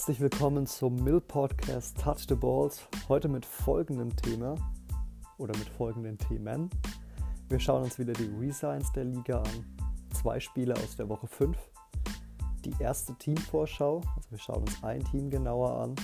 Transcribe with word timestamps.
Herzlich 0.00 0.20
willkommen 0.22 0.66
zum 0.66 0.94
Mill 1.04 1.20
Podcast 1.20 2.00
Touch 2.00 2.24
the 2.26 2.34
Balls. 2.34 2.88
Heute 3.10 3.28
mit 3.28 3.44
folgendem 3.44 4.16
Thema 4.16 4.54
oder 5.36 5.54
mit 5.58 5.68
folgenden 5.68 6.16
Themen. 6.16 6.70
Wir 7.50 7.60
schauen 7.60 7.82
uns 7.82 7.98
wieder 7.98 8.14
die 8.14 8.30
Resigns 8.40 8.90
der 8.92 9.04
Liga 9.04 9.42
an. 9.42 9.76
Zwei 10.14 10.40
Spiele 10.40 10.72
aus 10.72 10.96
der 10.96 11.06
Woche 11.10 11.26
5. 11.26 11.54
Die 12.64 12.72
erste 12.80 13.14
Teamvorschau, 13.16 14.00
also 14.16 14.30
wir 14.30 14.38
schauen 14.38 14.62
uns 14.62 14.82
ein 14.82 15.04
Team 15.04 15.28
genauer 15.28 15.78
an 15.78 15.94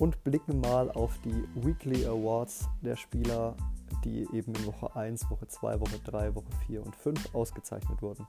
und 0.00 0.24
blicken 0.24 0.58
mal 0.62 0.90
auf 0.92 1.18
die 1.18 1.44
Weekly 1.56 2.06
Awards 2.06 2.66
der 2.80 2.96
Spieler, 2.96 3.54
die 4.02 4.26
eben 4.32 4.54
in 4.54 4.64
Woche 4.64 4.96
1, 4.96 5.30
Woche 5.30 5.46
2, 5.46 5.78
Woche 5.78 5.98
3, 6.06 6.34
Woche 6.34 6.52
4 6.66 6.86
und 6.86 6.96
5 6.96 7.34
ausgezeichnet 7.34 8.00
wurden. 8.00 8.26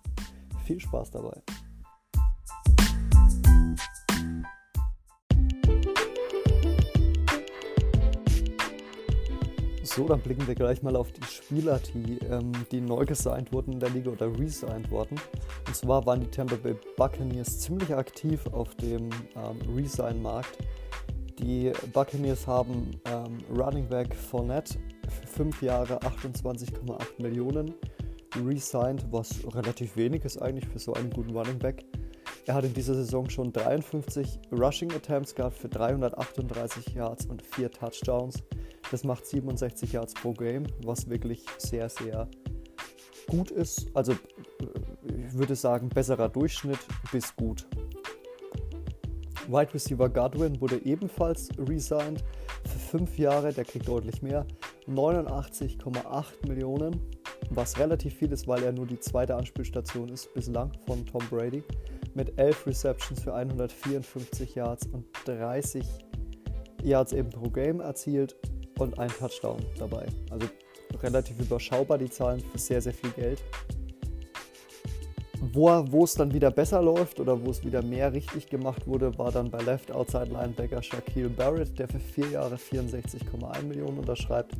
Viel 0.66 0.81
Spaß 0.81 1.12
dabei! 1.12 1.41
So, 9.97 10.07
dann 10.07 10.21
blicken 10.21 10.45
wir 10.45 10.53
gleich 10.53 10.83
mal 10.83 10.95
auf 10.95 11.11
die 11.11 11.23
Spieler, 11.23 11.79
die, 11.91 12.19
ähm, 12.29 12.51
die 12.71 12.81
neu 12.81 13.03
gesigned 13.03 13.51
wurden 13.51 13.73
in 13.73 13.79
der 13.79 13.89
Liga 13.89 14.11
oder 14.11 14.27
resigned 14.27 14.91
wurden. 14.91 15.20
Und 15.65 15.75
zwar 15.75 16.05
waren 16.05 16.20
die 16.20 16.27
Tampa 16.27 16.55
Bay 16.55 16.75
Buccaneers 16.95 17.61
ziemlich 17.61 17.91
aktiv 17.95 18.45
auf 18.51 18.75
dem 18.75 19.09
ähm, 19.35 19.75
Resign-Markt. 19.75 20.59
Die 21.39 21.71
Buccaneers 21.93 22.45
haben 22.45 22.91
ähm, 23.05 23.39
Running 23.57 23.89
Back 23.89 24.13
Fournette 24.13 24.77
für 25.09 25.27
5 25.45 25.63
Jahre 25.63 25.98
28,8 26.01 27.20
Millionen 27.20 27.73
resigned, 28.45 29.03
was 29.09 29.39
relativ 29.55 29.98
wenig 29.98 30.23
ist 30.25 30.39
eigentlich 30.39 30.67
für 30.67 30.77
so 30.77 30.93
einen 30.93 31.09
guten 31.09 31.35
Running 31.35 31.57
Back. 31.57 31.84
Er 32.48 32.53
hat 32.53 32.63
in 32.63 32.73
dieser 32.73 32.95
Saison 32.95 33.29
schon 33.29 33.51
53 33.51 34.40
Rushing 34.53 34.93
Attempts 34.93 35.35
gehabt 35.35 35.57
für 35.57 35.67
338 35.67 36.93
Yards 36.93 37.26
und 37.26 37.45
4 37.45 37.70
Touchdowns. 37.70 38.41
Das 38.89 39.04
macht 39.04 39.26
67 39.26 39.91
Yards 39.91 40.13
pro 40.13 40.31
Game, 40.31 40.65
was 40.85 41.09
wirklich 41.09 41.45
sehr, 41.57 41.89
sehr 41.89 42.29
gut 43.27 43.51
ist. 43.51 43.87
Also 43.93 44.13
ich 45.04 45.34
würde 45.34 45.55
sagen, 45.55 45.89
besserer 45.89 46.29
Durchschnitt 46.29 46.79
bis 47.12 47.35
gut. 47.35 47.67
Wide 49.49 49.73
Receiver 49.73 50.07
Godwin 50.07 50.61
wurde 50.61 50.77
ebenfalls 50.85 51.49
resigned 51.57 52.23
für 52.63 52.98
5 52.98 53.17
Jahre, 53.17 53.51
der 53.51 53.65
kriegt 53.65 53.89
deutlich 53.89 54.21
mehr. 54.21 54.45
89,8 54.87 56.48
Millionen, 56.48 57.01
was 57.49 57.77
relativ 57.77 58.13
viel 58.13 58.32
ist, 58.32 58.48
weil 58.48 58.63
er 58.63 58.71
nur 58.71 58.87
die 58.87 59.01
zweite 59.01 59.35
Anspielstation 59.35 60.07
ist 60.07 60.34
bislang 60.34 60.71
von 60.85 61.05
Tom 61.05 61.23
Brady. 61.29 61.61
Mit 62.18 62.40
11 62.40 62.65
Receptions 62.65 63.21
für 63.21 63.35
154 63.35 64.56
Yards 64.56 64.88
und 64.88 65.06
30 65.25 65.85
Yards 66.81 67.13
eben 67.13 67.29
pro 67.29 67.47
Game 67.47 67.79
erzielt 67.79 68.35
und 68.79 68.97
ein 68.97 69.09
Touchdown 69.09 69.59
dabei. 69.78 70.07
Also 70.31 70.47
relativ 71.03 71.40
überschaubar 71.40 72.00
die 72.00 72.09
Zahlen 72.09 72.40
für 72.40 72.57
sehr, 72.57 72.81
sehr 72.81 72.95
viel 72.95 73.12
Geld. 73.12 73.44
Wo, 75.53 75.69
wo 75.91 76.06
es 76.06 76.16
dann 76.16 76.34
wieder 76.34 76.50
besser 76.50 76.81
läuft 76.81 77.19
oder 77.19 77.40
wo 77.45 77.51
es 77.51 77.63
wieder 77.63 77.84
mehr 77.84 78.12
richtig 78.12 78.47
gemacht 78.47 78.88
wurde, 78.88 79.16
war 79.19 79.31
dann 79.31 79.51
bei 79.51 79.62
Left 79.62 79.91
Outside 79.91 80.31
Linebacker 80.31 80.81
Shaquille 80.81 81.29
Barrett, 81.29 81.78
der 81.78 81.88
für 81.88 82.00
vier 82.00 82.31
Jahre 82.31 82.56
64,1 82.56 83.62
Millionen 83.62 84.00
unterschreibt. 84.00 84.53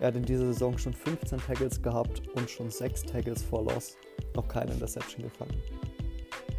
Er 0.00 0.08
hat 0.08 0.16
in 0.16 0.24
dieser 0.24 0.46
Saison 0.46 0.76
schon 0.76 0.92
15 0.92 1.38
Tackles 1.38 1.80
gehabt 1.80 2.22
und 2.34 2.50
schon 2.50 2.68
6 2.68 3.04
Tackles 3.04 3.44
vor 3.44 3.62
Loss, 3.62 3.96
noch 4.34 4.48
keine 4.48 4.72
Interception 4.72 5.22
gefangen. 5.22 5.54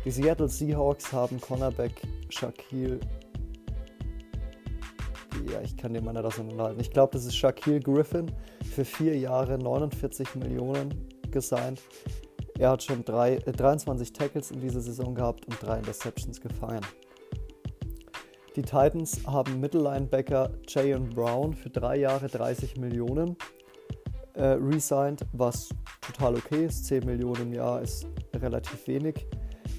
Die 0.07 0.11
Seattle 0.11 0.47
Seahawks 0.47 1.11
haben 1.11 1.41
Cornerback 1.41 2.01
Shaquille 2.29 2.97
ja, 5.51 5.59
ich 5.61 5.75
kann 5.75 5.93
den 5.93 6.05
Mann 6.05 6.15
nicht 6.15 6.23
auseinanderhalten. 6.23 6.79
Ich 6.79 6.91
glaube, 6.91 7.11
das 7.11 7.25
ist 7.25 7.35
Shaquille 7.35 7.81
Griffin 7.81 8.31
für 8.73 8.85
vier 8.85 9.17
Jahre 9.17 9.57
49 9.57 10.35
Millionen 10.35 11.09
gesigned. 11.29 11.81
Er 12.57 12.69
hat 12.69 12.83
schon 12.83 13.03
drei, 13.03 13.35
äh, 13.35 13.51
23 13.51 14.13
Tackles 14.13 14.51
in 14.51 14.61
dieser 14.61 14.79
Saison 14.79 15.13
gehabt 15.13 15.45
und 15.45 15.61
drei 15.61 15.79
Interceptions 15.79 16.39
gefangen. 16.39 16.85
Die 18.55 18.61
Titans 18.61 19.27
haben 19.27 19.59
Mittellinebacker 19.59 20.51
Jayon 20.69 21.09
Brown 21.09 21.53
für 21.53 21.69
drei 21.69 21.97
Jahre 21.97 22.27
30 22.27 22.77
Millionen 22.77 23.35
äh, 24.35 24.53
resigned, 24.53 25.25
was 25.33 25.67
total 25.99 26.35
okay 26.35 26.67
ist. 26.67 26.85
10 26.85 27.05
Millionen 27.05 27.41
im 27.41 27.53
Jahr 27.53 27.81
ist 27.81 28.07
relativ 28.33 28.87
wenig, 28.87 29.27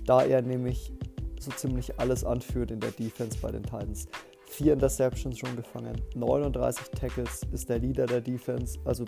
da 0.09 0.23
er 0.23 0.41
nämlich 0.41 0.91
so 1.39 1.51
ziemlich 1.51 2.01
alles 2.01 2.25
anführt 2.25 2.71
in 2.71 2.81
der 2.81 2.93
Defense 2.93 3.39
bei 3.41 3.51
den 3.51 3.63
Titans. 3.63 4.09
Vier 4.47 4.73
Interceptions 4.73 5.39
schon 5.39 5.55
gefangen, 5.55 6.01
39 6.15 6.89
Tackles 6.99 7.43
ist 7.53 7.69
der 7.69 7.79
Leader 7.79 8.07
der 8.07 8.23
Defense, 8.23 8.79
also 8.87 9.05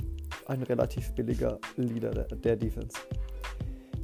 ein 0.47 0.63
relativ 0.63 1.11
billiger 1.15 1.59
Leader 1.77 2.11
der, 2.11 2.25
der 2.25 2.57
Defense. 2.57 2.99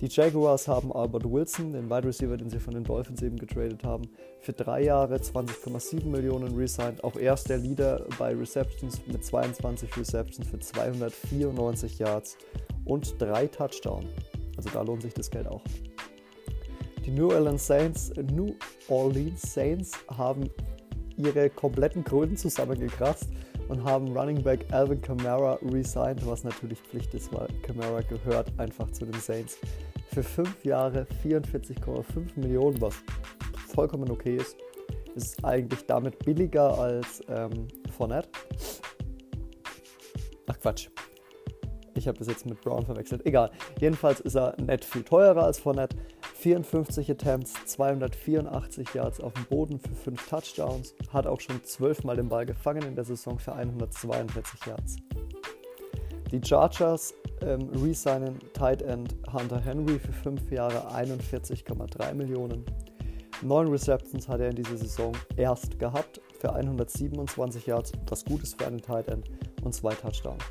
Die 0.00 0.08
Jaguars 0.08 0.68
haben 0.68 0.92
Albert 0.92 1.30
Wilson, 1.30 1.72
den 1.74 1.90
Wide 1.90 2.08
Receiver, 2.08 2.36
den 2.36 2.48
sie 2.48 2.58
von 2.58 2.74
den 2.74 2.84
Dolphins 2.84 3.22
eben 3.22 3.36
getradet 3.36 3.84
haben, 3.84 4.04
für 4.40 4.52
drei 4.52 4.84
Jahre 4.84 5.16
20,7 5.16 6.06
Millionen 6.06 6.54
resigned. 6.56 7.04
Auch 7.04 7.16
er 7.16 7.34
ist 7.34 7.48
der 7.48 7.58
Leader 7.58 8.04
bei 8.18 8.34
Receptions 8.34 9.00
mit 9.06 9.24
22 9.24 9.96
Receptions 9.96 10.48
für 10.48 10.58
294 10.58 11.98
Yards 11.98 12.36
und 12.84 13.20
drei 13.20 13.46
Touchdowns. 13.46 14.06
Also 14.56 14.70
da 14.70 14.82
lohnt 14.82 15.02
sich 15.02 15.14
das 15.14 15.30
Geld 15.30 15.46
auch. 15.46 15.62
Die 17.06 17.12
New 17.12 17.30
Orleans 17.30 17.64
Saints, 17.64 18.12
New 18.32 18.56
Orleans 18.88 19.40
Saints 19.40 19.92
haben 20.18 20.50
ihre 21.16 21.48
kompletten 21.48 22.02
Kröten 22.02 22.36
zusammengekratzt 22.36 23.28
und 23.68 23.84
haben 23.84 24.08
Running 24.16 24.42
Back 24.42 24.66
Alvin 24.72 25.00
Kamara 25.00 25.56
resigned, 25.62 26.26
was 26.26 26.42
natürlich 26.42 26.80
Pflicht 26.80 27.14
ist, 27.14 27.32
weil 27.32 27.46
Kamara 27.62 28.00
gehört 28.00 28.52
einfach 28.58 28.90
zu 28.90 29.04
den 29.04 29.20
Saints. 29.20 29.56
Für 30.12 30.24
5 30.24 30.64
Jahre 30.64 31.06
44,5 31.24 32.40
Millionen, 32.40 32.80
was 32.80 32.96
vollkommen 33.72 34.10
okay 34.10 34.38
ist. 34.38 34.56
Ist 35.14 35.44
eigentlich 35.44 35.86
damit 35.86 36.18
billiger 36.24 36.76
als 36.76 37.22
ähm, 37.28 37.68
Fournette. 37.96 38.28
Ach 40.48 40.58
Quatsch. 40.58 40.88
Ich 41.94 42.06
habe 42.06 42.18
das 42.18 42.28
jetzt 42.28 42.46
mit 42.46 42.60
Brown 42.60 42.84
verwechselt. 42.84 43.24
Egal. 43.24 43.50
Jedenfalls 43.80 44.20
ist 44.20 44.34
er 44.34 44.54
nett 44.60 44.84
viel 44.84 45.02
teurer 45.02 45.44
als 45.44 45.58
Fournette. 45.58 45.96
54 46.46 47.10
Attempts, 47.10 47.54
284 47.64 48.94
Yards 48.94 49.20
auf 49.20 49.32
dem 49.32 49.46
Boden 49.46 49.80
für 49.80 49.96
5 49.96 50.28
Touchdowns, 50.28 50.94
hat 51.12 51.26
auch 51.26 51.40
schon 51.40 51.60
12 51.64 52.04
Mal 52.04 52.14
den 52.14 52.28
Ball 52.28 52.46
gefangen 52.46 52.82
in 52.82 52.94
der 52.94 53.04
Saison 53.04 53.36
für 53.36 53.52
142 53.52 54.64
Yards. 54.64 54.96
Die 56.30 56.40
Chargers 56.40 57.14
ähm, 57.40 57.68
resignen 57.70 58.38
Tight 58.52 58.80
End 58.82 59.16
Hunter 59.32 59.58
Henry 59.58 59.98
für 59.98 60.12
5 60.12 60.52
Jahre 60.52 60.88
41,3 60.94 62.14
Millionen. 62.14 62.64
9 63.42 63.66
Receptions 63.66 64.28
hat 64.28 64.38
er 64.38 64.50
in 64.50 64.54
dieser 64.54 64.76
Saison 64.76 65.16
erst 65.36 65.80
gehabt 65.80 66.20
für 66.38 66.54
127 66.54 67.66
Yards, 67.66 67.90
was 68.08 68.24
gut 68.24 68.44
ist 68.44 68.56
für 68.56 68.68
einen 68.68 68.80
Tight 68.80 69.08
End, 69.08 69.28
und 69.64 69.74
2 69.74 69.94
Touchdowns. 69.94 70.44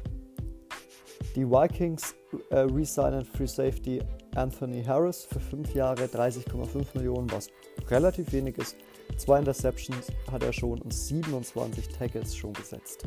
Die 1.38 1.50
Vikings 1.50 2.16
äh, 2.50 2.60
resignen 2.60 3.24
Free 3.24 3.48
Safety 3.48 4.02
Anthony 4.36 4.84
Harris 4.84 5.24
für 5.24 5.40
5 5.40 5.74
Jahre 5.74 6.04
30,5 6.04 6.86
Millionen, 6.94 7.32
was 7.32 7.50
relativ 7.88 8.34
wenig 8.34 8.58
ist. 8.58 8.76
Zwei 9.18 9.40
Interceptions 9.40 10.08
hat 10.30 10.44
er 10.44 10.52
schon 10.52 10.82
und 10.82 10.94
27 10.94 11.88
Tackles 11.88 12.36
schon 12.36 12.52
gesetzt. 12.54 13.06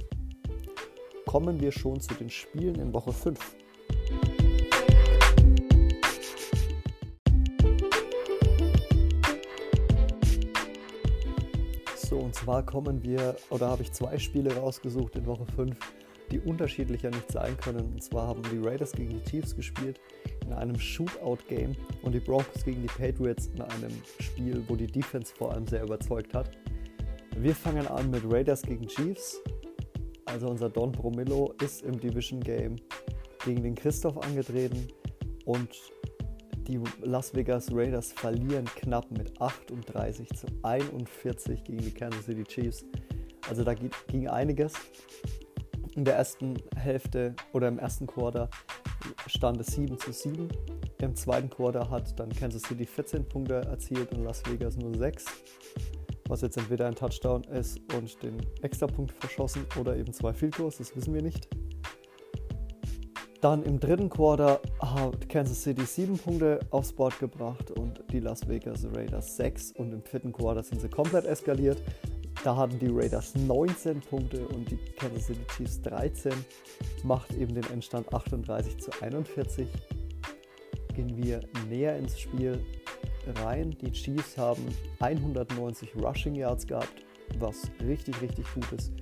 Kommen 1.26 1.60
wir 1.60 1.70
schon 1.70 2.00
zu 2.00 2.14
den 2.14 2.30
Spielen 2.30 2.76
in 2.76 2.94
Woche 2.94 3.12
5. 3.12 3.38
So, 11.96 12.16
und 12.20 12.34
zwar 12.34 12.64
kommen 12.64 13.02
wir, 13.02 13.36
oder 13.50 13.68
habe 13.68 13.82
ich 13.82 13.92
zwei 13.92 14.18
Spiele 14.18 14.56
rausgesucht 14.56 15.14
in 15.16 15.26
Woche 15.26 15.44
5, 15.44 15.76
die 16.30 16.40
unterschiedlicher 16.40 17.10
nicht 17.10 17.30
sein 17.32 17.56
können. 17.56 17.84
Und 17.92 18.02
zwar 18.02 18.28
haben 18.28 18.42
die 18.52 18.58
Raiders 18.58 18.92
gegen 18.92 19.10
die 19.10 19.30
Chiefs 19.30 19.54
gespielt 19.54 20.00
in 20.44 20.52
einem 20.52 20.78
Shootout-Game 20.78 21.74
und 22.02 22.12
die 22.12 22.20
Broncos 22.20 22.64
gegen 22.64 22.82
die 22.82 22.88
Patriots 22.88 23.48
in 23.54 23.62
einem 23.62 23.92
Spiel, 24.20 24.62
wo 24.68 24.76
die 24.76 24.86
Defense 24.86 25.34
vor 25.34 25.52
allem 25.52 25.66
sehr 25.66 25.82
überzeugt 25.82 26.34
hat. 26.34 26.50
Wir 27.36 27.54
fangen 27.54 27.86
an 27.86 28.10
mit 28.10 28.22
Raiders 28.24 28.62
gegen 28.62 28.86
Chiefs. 28.86 29.40
Also 30.24 30.48
unser 30.48 30.68
Don 30.68 30.92
Bromillo 30.92 31.54
ist 31.62 31.82
im 31.82 31.98
Division 31.98 32.40
Game 32.40 32.76
gegen 33.44 33.62
den 33.62 33.74
Christoph 33.74 34.18
angetreten 34.18 34.88
und 35.44 35.68
die 36.68 36.78
Las 37.02 37.34
Vegas 37.34 37.72
Raiders 37.72 38.12
verlieren 38.12 38.66
knapp 38.76 39.10
mit 39.10 39.40
38 39.40 40.28
zu 40.34 40.46
41 40.62 41.64
gegen 41.64 41.78
die 41.78 41.90
Kansas 41.90 42.26
City 42.26 42.44
Chiefs. 42.44 42.84
Also 43.48 43.64
da 43.64 43.72
ging 43.72 44.28
einiges 44.28 44.74
in 45.98 46.04
der 46.04 46.14
ersten 46.14 46.54
Hälfte 46.76 47.34
oder 47.52 47.66
im 47.66 47.80
ersten 47.80 48.06
Quarter 48.06 48.48
stand 49.26 49.60
es 49.60 49.66
7 49.74 49.98
zu 49.98 50.12
7. 50.12 50.48
Im 51.02 51.16
zweiten 51.16 51.50
Quarter 51.50 51.90
hat 51.90 52.20
dann 52.20 52.28
Kansas 52.28 52.62
City 52.62 52.86
14 52.86 53.28
Punkte 53.28 53.62
erzielt 53.62 54.12
und 54.12 54.22
Las 54.22 54.44
Vegas 54.48 54.76
nur 54.76 54.96
6. 54.96 55.24
was 56.28 56.42
jetzt 56.42 56.56
entweder 56.56 56.86
ein 56.86 56.94
Touchdown 56.94 57.42
ist 57.44 57.80
und 57.94 58.22
den 58.22 58.36
Extrapunkt 58.62 59.10
verschossen 59.10 59.66
oder 59.80 59.96
eben 59.96 60.12
zwei 60.12 60.32
Field 60.32 60.56
Goals, 60.56 60.78
das 60.78 60.94
wissen 60.94 61.14
wir 61.14 61.22
nicht. 61.22 61.48
Dann 63.40 63.64
im 63.64 63.80
dritten 63.80 64.08
Quarter 64.08 64.60
hat 64.80 65.28
Kansas 65.28 65.64
City 65.64 65.84
sieben 65.84 66.16
Punkte 66.16 66.60
aufs 66.70 66.92
Board 66.92 67.18
gebracht 67.18 67.72
und 67.72 68.04
die 68.12 68.20
Las 68.20 68.46
Vegas 68.46 68.86
Raiders 68.94 69.36
sechs. 69.36 69.72
Und 69.72 69.92
im 69.92 70.02
vierten 70.02 70.32
Quarter 70.32 70.62
sind 70.62 70.80
sie 70.80 70.88
komplett 70.88 71.24
eskaliert. 71.24 71.82
Da 72.44 72.56
hatten 72.56 72.78
die 72.78 72.88
Raiders 72.88 73.34
19 73.34 74.00
Punkte 74.00 74.46
und 74.48 74.70
die 74.70 74.78
Kansas 74.96 75.26
City 75.26 75.44
Chiefs 75.56 75.82
13. 75.82 76.32
Macht 77.02 77.32
eben 77.34 77.54
den 77.54 77.64
Endstand 77.72 78.12
38 78.12 78.78
zu 78.78 78.90
41. 79.02 79.68
Gehen 80.94 81.16
wir 81.16 81.40
näher 81.68 81.96
ins 81.96 82.18
Spiel 82.18 82.64
rein. 83.42 83.76
Die 83.80 83.90
Chiefs 83.90 84.38
haben 84.38 84.64
190 85.00 85.96
Rushing 85.96 86.36
Yards 86.36 86.66
gehabt, 86.66 87.04
was 87.38 87.70
richtig, 87.84 88.20
richtig 88.22 88.46
gut 88.54 88.70
ist. 88.72 88.92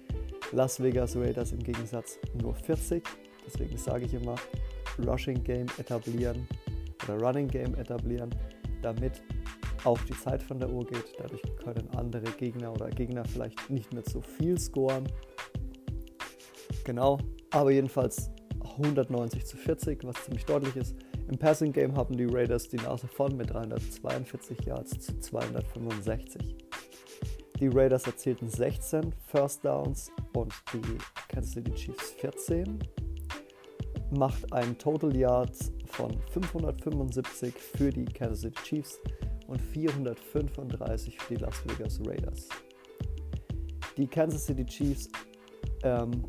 Las 0.53 0.83
Vegas 0.83 1.17
Raiders 1.17 1.53
im 1.53 1.63
Gegensatz 1.63 2.19
nur 2.41 2.55
40. 2.55 3.03
Deswegen 3.47 3.77
sage 3.77 4.07
ich 4.07 4.15
immer, 4.15 4.37
Rushing 5.05 5.43
Game 5.45 5.67
etablieren 5.79 6.47
oder 7.05 7.19
Running 7.21 7.49
Game 7.49 7.75
etablieren, 7.75 8.35
damit 8.83 9.23
auch 9.87 10.01
die 10.01 10.19
Zeit 10.19 10.43
von 10.43 10.59
der 10.59 10.69
Uhr 10.69 10.85
geht. 10.85 11.15
Dadurch 11.19 11.43
können 11.63 11.89
andere 11.97 12.31
Gegner 12.33 12.73
oder 12.73 12.91
Gegner 12.91 13.25
vielleicht 13.25 13.71
nicht 13.71 13.93
mehr 13.93 14.03
so 14.05 14.21
viel 14.21 14.59
scoren. 14.59 15.05
Genau, 16.85 17.19
aber 17.51 17.71
jedenfalls 17.71 18.31
190 18.61 19.47
zu 19.47 19.57
40, 19.57 20.05
was 20.05 20.17
ziemlich 20.25 20.45
deutlich 20.45 20.77
ist. 20.77 20.97
Im 21.29 21.39
Passing 21.39 21.73
Game 21.73 21.97
haben 21.97 22.17
die 22.17 22.27
Raiders 22.27 22.69
die 22.69 22.77
Nase 22.77 23.07
vorn 23.07 23.37
mit 23.37 23.51
342 23.51 24.65
Yards 24.67 24.99
zu 24.99 25.19
265. 25.19 26.57
Die 27.61 27.69
Raiders 27.69 28.07
erzielten 28.07 28.49
16 28.49 29.13
First 29.29 29.65
Downs 29.65 30.11
und 30.35 30.53
die 30.73 30.99
Kansas 31.29 31.53
City 31.53 31.73
Chiefs 31.73 32.11
14 32.19 32.79
macht 34.11 34.53
ein 34.53 34.77
Total 34.79 35.17
Yards 35.17 35.73
von 35.87 36.11
575 36.33 37.55
für 37.55 37.91
die 37.91 38.05
Kansas 38.05 38.43
City 38.43 38.63
Chiefs 38.63 39.01
und 39.47 39.61
435 39.61 41.19
für 41.19 41.35
die 41.35 41.41
Las 41.41 41.63
Vegas 41.67 42.01
Raiders. 42.05 42.49
Die 43.97 44.07
Kansas 44.07 44.47
City 44.47 44.65
Chiefs, 44.67 45.09
ähm, 45.83 46.25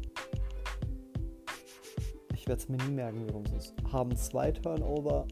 ich 2.33 2.47
werde 2.47 2.61
es 2.61 2.69
mir 2.69 2.77
nie 2.77 2.93
merken, 2.93 3.25
warum 3.27 3.43
es 3.45 3.65
ist, 3.65 3.73
haben 3.91 4.15
zwei 4.15 4.51
Turnover 4.51 5.27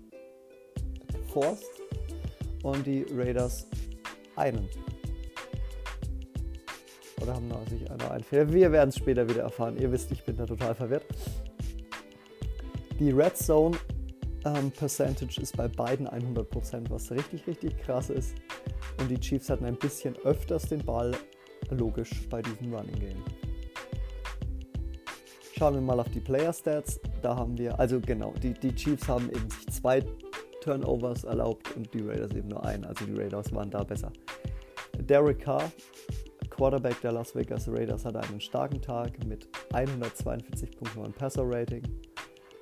geforst 1.13 1.81
und 2.63 2.85
die 2.85 3.05
Raiders 3.11 3.67
einen. 4.35 4.67
Oder 7.21 7.35
haben 7.35 7.47
noch 7.47 7.67
sich 7.67 7.81
nur 7.87 8.11
einen 8.11 8.23
Fehler? 8.23 8.51
Wir 8.51 8.71
werden 8.71 8.89
es 8.89 8.97
später 8.97 9.27
wieder 9.27 9.43
erfahren. 9.43 9.77
Ihr 9.77 9.91
wisst, 9.91 10.11
ich 10.11 10.23
bin 10.23 10.35
da 10.35 10.45
total 10.45 10.75
verwirrt. 10.75 11.05
Die 12.99 13.11
Red 13.11 13.37
Zone 13.37 13.77
ähm, 14.45 14.71
Percentage 14.71 15.41
ist 15.41 15.57
bei 15.57 15.67
beiden 15.67 16.07
100%, 16.07 16.89
was 16.89 17.11
richtig, 17.11 17.45
richtig 17.47 17.77
krass 17.79 18.09
ist. 18.09 18.35
Und 18.99 19.09
die 19.09 19.19
Chiefs 19.19 19.49
hatten 19.49 19.65
ein 19.65 19.77
bisschen 19.77 20.15
öfters 20.17 20.69
den 20.69 20.83
Ball, 20.85 21.13
logisch, 21.71 22.27
bei 22.29 22.41
diesem 22.41 22.73
Running 22.73 22.99
Game. 22.99 23.23
Schauen 25.57 25.75
wir 25.75 25.81
mal 25.81 25.99
auf 25.99 26.09
die 26.09 26.19
Player 26.19 26.53
Stats. 26.53 26.99
Da 27.21 27.35
haben 27.35 27.57
wir, 27.57 27.79
also 27.79 27.99
genau, 27.99 28.33
die, 28.43 28.53
die 28.53 28.75
Chiefs 28.75 29.07
haben 29.07 29.29
eben 29.29 29.49
sich 29.49 29.67
zwei 29.67 30.03
Turnovers 30.61 31.23
erlaubt 31.23 31.75
und 31.75 31.93
die 31.93 32.01
Raiders 32.01 32.33
eben 32.33 32.49
nur 32.49 32.65
einen. 32.65 32.85
Also 32.85 33.05
die 33.05 33.13
Raiders 33.13 33.53
waren 33.53 33.69
da 33.69 33.83
besser. 33.83 34.11
Derek 34.99 35.39
Carr, 35.39 35.71
Quarterback 36.49 36.99
der 37.01 37.13
Las 37.13 37.35
Vegas 37.35 37.67
Raiders, 37.67 38.05
hatte 38.05 38.19
einen 38.19 38.41
starken 38.41 38.81
Tag 38.81 39.23
mit 39.25 39.47
142.9 39.71 41.11
Passer 41.13 41.43
Rating 41.45 41.83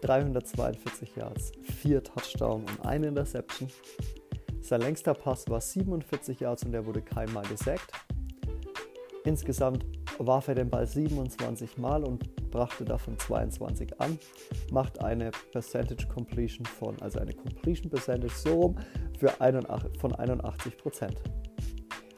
342 0.03 1.15
Yards, 1.15 1.51
4 1.81 2.03
Touchdowns 2.03 2.69
und 2.69 2.85
eine 2.85 3.07
Interception. 3.07 3.69
Sein 4.61 4.81
längster 4.81 5.13
Pass 5.13 5.47
war 5.49 5.61
47 5.61 6.41
Yards 6.41 6.63
und 6.63 6.73
er 6.73 6.85
wurde 6.85 7.01
keinmal 7.01 7.45
gesackt. 7.45 7.91
Insgesamt 9.23 9.85
warf 10.17 10.49
er 10.49 10.55
den 10.55 10.69
Ball 10.69 10.85
27 10.85 11.77
Mal 11.77 12.03
und 12.03 12.35
brachte 12.51 12.83
davon 12.83 13.17
22 13.17 13.99
an, 14.01 14.19
macht 14.71 15.01
eine 15.01 15.31
Percentage 15.51 16.07
Completion 16.07 16.65
von, 16.65 17.01
also 17.01 17.19
eine 17.19 17.33
Completion 17.33 17.89
Percentage 17.89 18.33
so 18.35 18.53
rum 18.53 18.75
für 19.17 19.39
81, 19.39 19.99
von 19.99 20.13
81% 20.13 21.15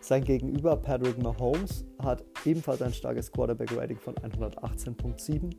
Sein 0.02 0.24
Gegenüber 0.24 0.76
Patrick 0.76 1.22
Mahomes 1.22 1.86
hat 2.00 2.26
ebenfalls 2.46 2.82
ein 2.82 2.94
starkes 2.94 3.32
Quarterback 3.32 3.78
Rating 3.78 3.98
von 3.98 4.16
118.7 4.16 5.52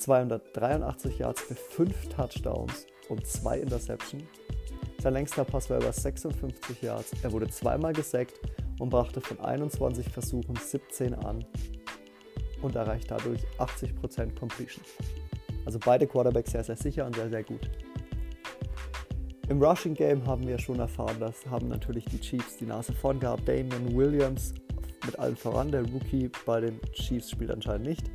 283 0.00 1.18
Yards 1.18 1.40
für 1.42 1.54
5 1.54 2.08
Touchdowns 2.08 2.86
und 3.08 3.26
2 3.26 3.60
Interceptions. 3.60 4.24
Sein 5.02 5.14
längster 5.14 5.44
Pass 5.44 5.70
war 5.70 5.78
über 5.78 5.92
56 5.92 6.82
Yards. 6.82 7.12
Er 7.22 7.32
wurde 7.32 7.48
zweimal 7.48 7.92
gesackt 7.92 8.38
und 8.78 8.90
brachte 8.90 9.20
von 9.20 9.40
21 9.40 10.08
Versuchen 10.08 10.56
17 10.56 11.14
an 11.14 11.44
und 12.62 12.76
erreicht 12.76 13.10
dadurch 13.10 13.40
80% 13.58 14.38
Completion. 14.38 14.84
Also 15.64 15.78
beide 15.78 16.06
Quarterbacks 16.06 16.52
sehr, 16.52 16.64
sehr 16.64 16.76
sicher 16.76 17.06
und 17.06 17.14
sehr, 17.14 17.30
sehr 17.30 17.42
gut. 17.42 17.70
Im 19.48 19.62
Rushing 19.62 19.94
Game 19.94 20.26
haben 20.26 20.46
wir 20.46 20.58
schon 20.58 20.78
erfahren, 20.78 21.18
dass 21.18 21.44
haben 21.46 21.68
natürlich 21.68 22.04
die 22.04 22.20
Chiefs 22.20 22.56
die 22.58 22.66
Nase 22.66 22.92
vorn 22.92 23.18
gehabt. 23.18 23.48
Damian 23.48 23.96
Williams 23.96 24.54
mit 25.04 25.18
allem 25.18 25.36
voran, 25.36 25.72
der 25.72 25.82
Rookie 25.82 26.30
bei 26.46 26.60
den 26.60 26.80
Chiefs 26.92 27.30
spielt 27.30 27.50
anscheinend 27.50 27.86
nicht. 27.86 28.10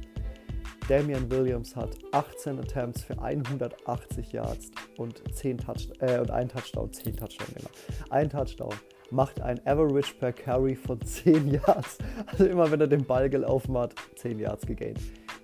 Damian 0.87 1.31
Williams 1.31 1.75
hat 1.75 1.97
18 2.11 2.59
Attempts 2.59 3.01
für 3.01 3.19
180 3.19 4.31
Yards 4.31 4.69
und, 4.97 5.23
10 5.33 5.57
Touch 5.57 5.89
äh, 5.99 6.19
und 6.19 6.29
ein 6.29 6.47
Touchdown, 6.47 6.93
10 6.93 7.17
Touchdown, 7.17 7.47
genau. 7.55 7.69
Ein 8.11 8.29
Touchdown 8.29 8.73
macht 9.09 9.41
ein 9.41 9.59
Average 9.65 10.13
per 10.19 10.31
Carry 10.31 10.75
von 10.75 11.01
10 11.01 11.47
Yards. 11.53 11.97
Also 12.27 12.45
immer 12.45 12.69
wenn 12.69 12.81
er 12.81 12.87
den 12.87 13.03
Ball 13.03 13.31
gelaufen 13.31 13.75
hat, 13.77 13.95
10 14.17 14.37
Yards 14.37 14.67
gegaint. 14.67 14.99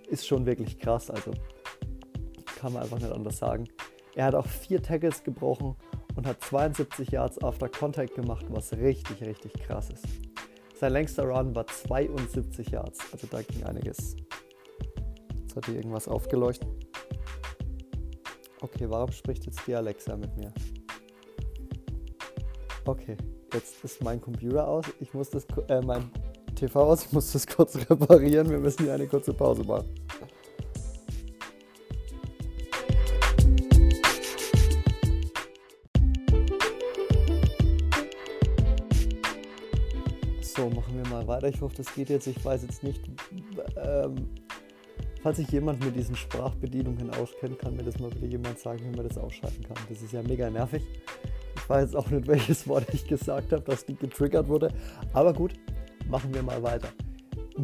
Ist 0.09 0.27
schon 0.27 0.45
wirklich 0.45 0.77
krass, 0.77 1.09
also 1.09 1.31
kann 2.59 2.73
man 2.73 2.83
einfach 2.83 2.99
nicht 2.99 3.11
anders 3.11 3.39
sagen. 3.39 3.63
Er 4.13 4.25
hat 4.25 4.35
auch 4.35 4.45
vier 4.45 4.83
Tackles 4.83 5.23
gebrochen 5.23 5.75
und 6.15 6.27
hat 6.27 6.39
72 6.43 7.09
Yards 7.09 7.41
after 7.43 7.67
Contact 7.67 8.13
gemacht, 8.13 8.45
was 8.49 8.73
richtig, 8.73 9.23
richtig 9.23 9.53
krass 9.53 9.89
ist. 9.89 10.05
Sein 10.75 10.93
längster 10.93 11.23
Run 11.23 11.55
war 11.55 11.65
72 11.65 12.69
Yards, 12.69 12.99
also 13.11 13.25
da 13.25 13.41
ging 13.41 13.63
einiges. 13.63 14.15
Jetzt 15.51 15.57
hat 15.57 15.65
hier 15.65 15.75
irgendwas 15.75 16.07
aufgeleuchtet. 16.07 16.69
Okay, 18.61 18.85
warum 18.87 19.11
spricht 19.11 19.45
jetzt 19.45 19.59
die 19.67 19.75
Alexa 19.75 20.15
mit 20.15 20.33
mir? 20.37 20.53
Okay, 22.85 23.17
jetzt 23.53 23.83
ist 23.83 24.01
mein 24.01 24.21
Computer 24.21 24.65
aus. 24.65 24.85
Ich 25.01 25.13
muss 25.13 25.29
das, 25.29 25.45
äh, 25.67 25.81
mein 25.81 26.09
TV 26.55 26.81
aus. 26.81 27.03
Ich 27.03 27.11
muss 27.11 27.33
das 27.33 27.45
kurz 27.45 27.75
reparieren. 27.89 28.49
Wir 28.49 28.59
müssen 28.59 28.85
hier 28.85 28.93
eine 28.93 29.07
kurze 29.07 29.33
Pause 29.33 29.65
machen. 29.65 29.93
So, 40.41 40.69
machen 40.69 40.95
wir 40.95 41.09
mal 41.09 41.27
weiter. 41.27 41.49
Ich 41.49 41.59
hoffe, 41.59 41.75
das 41.75 41.93
geht 41.93 42.09
jetzt. 42.09 42.27
Ich 42.27 42.45
weiß 42.45 42.61
jetzt 42.61 42.83
nicht, 42.83 43.01
ähm, 43.75 44.29
Falls 45.23 45.37
sich 45.37 45.49
jemand 45.51 45.83
mit 45.85 45.95
diesen 45.95 46.15
Sprachbedienungen 46.15 47.11
auskennt, 47.11 47.59
kann 47.59 47.75
mir 47.75 47.83
das 47.83 47.99
mal 47.99 48.09
bitte 48.09 48.25
jemand 48.25 48.57
sagen, 48.57 48.79
wie 48.79 48.95
man 48.95 49.07
das 49.07 49.19
ausschalten 49.19 49.63
kann. 49.63 49.77
Das 49.87 50.01
ist 50.01 50.13
ja 50.13 50.23
mega 50.23 50.49
nervig. 50.49 50.83
Ich 51.55 51.69
weiß 51.69 51.95
auch 51.95 52.09
nicht, 52.09 52.27
welches 52.27 52.67
Wort 52.67 52.91
ich 52.91 53.07
gesagt 53.07 53.53
habe, 53.53 53.63
das 53.63 53.85
getriggert 53.85 54.47
wurde. 54.47 54.73
Aber 55.13 55.31
gut, 55.31 55.53
machen 56.09 56.33
wir 56.33 56.41
mal 56.41 56.63
weiter. 56.63 56.89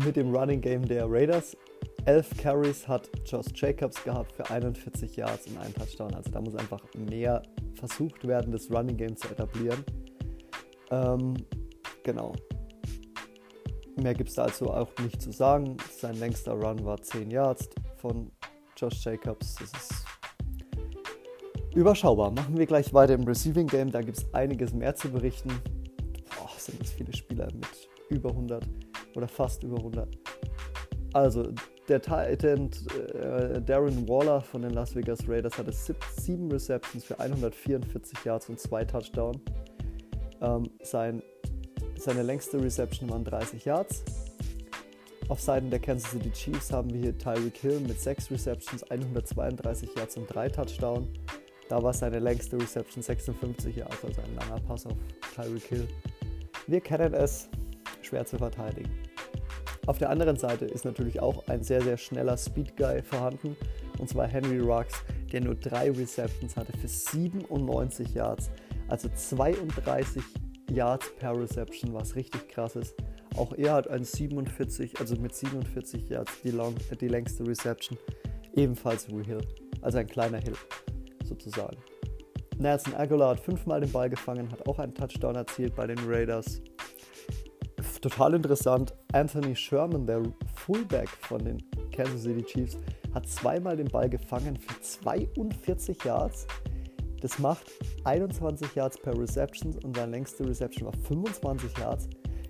Mit 0.05 0.15
dem 0.15 0.35
Running 0.35 0.61
Game 0.61 0.87
der 0.87 1.09
Raiders. 1.09 1.57
11 2.05 2.37
Carries 2.37 2.87
hat 2.87 3.09
Josh 3.25 3.47
Jacobs 3.55 4.01
gehabt 4.03 4.31
für 4.31 4.49
41 4.49 5.15
Yards 5.15 5.47
und 5.47 5.57
einen 5.57 5.73
Touchdown. 5.73 6.13
Also 6.13 6.29
da 6.29 6.39
muss 6.39 6.55
einfach 6.55 6.81
mehr 6.95 7.41
versucht 7.73 8.25
werden, 8.27 8.51
das 8.51 8.71
Running 8.71 8.97
Game 8.97 9.17
zu 9.17 9.27
etablieren. 9.29 9.83
Ähm, 10.91 11.33
genau. 12.03 12.33
Mehr 14.01 14.13
gibt 14.13 14.29
es 14.29 14.35
dazu 14.35 14.69
auch 14.69 14.89
nicht 15.01 15.21
zu 15.21 15.31
sagen. 15.31 15.77
Sein 15.91 16.15
längster 16.19 16.53
Run 16.53 16.85
war 16.85 17.01
10 17.01 17.31
Yards 17.31 17.67
von 17.95 18.31
Josh 18.77 19.03
Jacobs. 19.03 19.55
Das 19.55 19.71
ist 19.73 20.05
überschaubar. 21.75 22.31
Machen 22.31 22.57
wir 22.57 22.67
gleich 22.67 22.93
weiter 22.93 23.15
im 23.15 23.23
Receiving 23.23 23.65
Game. 23.65 23.91
Da 23.91 24.01
gibt 24.01 24.19
es 24.19 24.33
einiges 24.33 24.73
mehr 24.73 24.95
zu 24.95 25.09
berichten. 25.09 25.49
Boah, 26.37 26.49
sind 26.57 26.79
das 26.79 26.91
viele 26.91 27.11
Spieler 27.15 27.47
mit 27.53 27.89
über 28.09 28.29
100 28.29 28.63
oder 29.15 29.27
fast 29.27 29.63
über 29.63 29.77
100. 29.77 30.07
Also, 31.13 31.51
der 31.87 32.01
Titan 32.01 32.69
äh, 33.15 33.61
Darren 33.61 34.07
Waller 34.07 34.41
von 34.41 34.61
den 34.61 34.71
Las 34.71 34.95
Vegas 34.95 35.27
Raiders 35.27 35.57
hatte 35.57 35.71
7 35.71 36.51
Receptions 36.51 37.03
für 37.03 37.19
144 37.19 38.25
Yards 38.25 38.49
und 38.49 38.59
2 38.59 38.85
Touchdowns. 38.85 39.39
Ähm, 40.41 40.69
sein 40.83 41.23
seine 42.07 42.23
längste 42.23 42.63
Reception 42.63 43.09
waren 43.09 43.25
30 43.25 43.65
Yards. 43.65 44.01
Auf 45.27 45.41
Seiten 45.41 45.69
der 45.69 45.79
Kansas 45.79 46.11
City 46.11 46.31
Chiefs 46.31 46.71
haben 46.71 46.93
wir 46.93 47.01
hier 47.01 47.17
Tyreek 47.17 47.57
Hill 47.57 47.81
mit 47.81 47.99
6 47.99 48.31
Receptions, 48.31 48.81
132 48.89 49.93
Yards 49.93 50.15
und 50.15 50.33
3 50.33 50.47
Touchdown. 50.47 51.09
Da 51.67 51.83
war 51.83 51.91
seine 51.93 52.19
längste 52.19 52.57
Reception 52.57 53.03
56 53.03 53.75
Yards, 53.75 54.05
also 54.05 54.21
ein 54.21 54.35
langer 54.35 54.61
Pass 54.61 54.85
auf 54.85 54.93
Tyreek 55.35 55.63
Hill. 55.63 55.87
Wir 56.67 56.79
kennen 56.79 57.13
es, 57.13 57.49
schwer 58.01 58.25
zu 58.25 58.37
verteidigen. 58.37 58.89
Auf 59.85 59.97
der 59.97 60.09
anderen 60.09 60.37
Seite 60.37 60.63
ist 60.63 60.85
natürlich 60.85 61.19
auch 61.19 61.45
ein 61.49 61.61
sehr, 61.61 61.81
sehr 61.81 61.97
schneller 61.97 62.37
Speed 62.37 62.77
Guy 62.77 63.01
vorhanden, 63.01 63.57
und 63.99 64.07
zwar 64.07 64.27
Henry 64.27 64.59
Ruggs, 64.59 65.03
der 65.33 65.41
nur 65.41 65.55
3 65.55 65.91
Receptions 65.91 66.55
hatte 66.55 66.71
für 66.77 66.87
97 66.87 68.13
Yards, 68.13 68.49
also 68.87 69.09
32 69.13 70.23
Yards 70.71 71.11
per 71.19 71.39
Reception, 71.39 71.93
was 71.93 72.15
richtig 72.15 72.49
krass 72.49 72.75
ist. 72.75 72.95
Auch 73.35 73.53
er 73.53 73.73
hat 73.73 73.89
ein 73.89 74.03
47, 74.03 74.99
also 74.99 75.15
mit 75.15 75.35
47 75.35 76.09
Yards 76.09 76.31
die, 76.43 76.51
long, 76.51 76.75
die 76.99 77.07
längste 77.07 77.45
Reception. 77.45 77.97
Ebenfalls 78.55 79.07
wie 79.09 79.23
Hill, 79.23 79.41
also 79.81 79.99
ein 79.99 80.07
kleiner 80.07 80.39
Hill 80.39 80.55
sozusagen. 81.23 81.77
Nelson 82.57 82.95
Aguilar 82.95 83.31
hat 83.31 83.39
fünfmal 83.39 83.81
den 83.81 83.91
Ball 83.91 84.09
gefangen, 84.09 84.51
hat 84.51 84.67
auch 84.67 84.79
einen 84.79 84.93
Touchdown 84.93 85.35
erzielt 85.35 85.75
bei 85.75 85.85
den 85.85 85.99
Raiders. 86.07 86.61
Total 88.01 88.33
interessant, 88.35 88.93
Anthony 89.13 89.55
Sherman, 89.55 90.05
der 90.05 90.21
Fullback 90.55 91.09
von 91.09 91.43
den 91.43 91.57
Kansas 91.91 92.23
City 92.23 92.43
Chiefs, 92.43 92.77
hat 93.13 93.27
zweimal 93.27 93.75
den 93.75 93.87
Ball 93.87 94.09
gefangen 94.09 94.55
für 94.57 94.79
42 94.81 96.03
Yards. 96.03 96.47
Das 97.21 97.39
macht 97.39 97.71
21 98.03 98.75
Yards 98.75 98.97
per 98.97 99.17
Reception 99.17 99.75
und 99.83 99.95
seine 99.95 100.11
längste 100.11 100.47
Reception 100.47 100.85
war 100.85 100.93
25 100.93 101.77
Yards. 101.77 102.07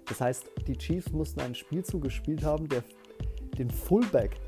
Das 0.07 0.21
heißt, 0.21 0.49
die 0.67 0.77
Chiefs 0.77 1.11
mussten 1.11 1.41
einen 1.41 1.55
Spielzug 1.55 2.03
gespielt 2.03 2.43
haben, 2.43 2.67
der 2.67 2.83
den 3.57 3.69
Fullback 3.69 4.39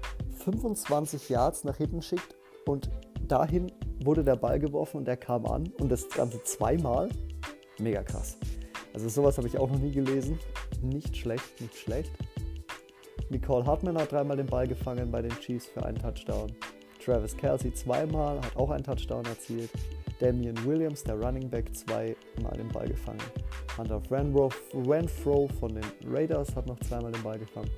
25 0.43 1.29
Yards 1.29 1.63
nach 1.63 1.77
hinten 1.77 2.01
schickt 2.01 2.35
und 2.65 2.89
dahin 3.27 3.71
wurde 4.03 4.23
der 4.23 4.35
Ball 4.35 4.59
geworfen 4.59 4.97
und 4.97 5.05
der 5.05 5.17
kam 5.17 5.45
an 5.45 5.71
und 5.79 5.89
das 5.89 6.07
Ganze 6.09 6.41
zweimal. 6.43 7.09
Mega 7.79 8.03
krass. 8.03 8.37
Also 8.93 9.09
sowas 9.09 9.37
habe 9.37 9.47
ich 9.47 9.57
auch 9.57 9.69
noch 9.69 9.79
nie 9.79 9.91
gelesen. 9.91 10.39
Nicht 10.81 11.15
schlecht, 11.15 11.61
nicht 11.61 11.75
schlecht. 11.75 12.11
Nicole 13.29 13.65
Hartman 13.65 13.97
hat 13.97 14.11
dreimal 14.11 14.37
den 14.37 14.47
Ball 14.47 14.67
gefangen 14.67 15.11
bei 15.11 15.21
den 15.21 15.31
Chiefs 15.39 15.67
für 15.67 15.83
einen 15.85 15.97
Touchdown. 15.97 16.51
Travis 17.03 17.35
Kelsey 17.37 17.73
zweimal, 17.73 18.37
hat 18.37 18.55
auch 18.55 18.71
einen 18.71 18.83
Touchdown 18.83 19.25
erzielt. 19.25 19.69
Damian 20.19 20.55
Williams, 20.65 21.03
der 21.03 21.15
Running 21.15 21.49
Back, 21.49 21.73
zweimal 21.75 22.57
den 22.57 22.67
Ball 22.69 22.87
gefangen. 22.87 23.19
Hunter 23.77 24.01
Renfro, 24.11 24.49
Renfro 24.73 25.47
von 25.59 25.73
den 25.73 25.85
Raiders 26.05 26.55
hat 26.55 26.67
noch 26.67 26.79
zweimal 26.81 27.11
den 27.11 27.23
Ball 27.23 27.39
gefangen. 27.39 27.71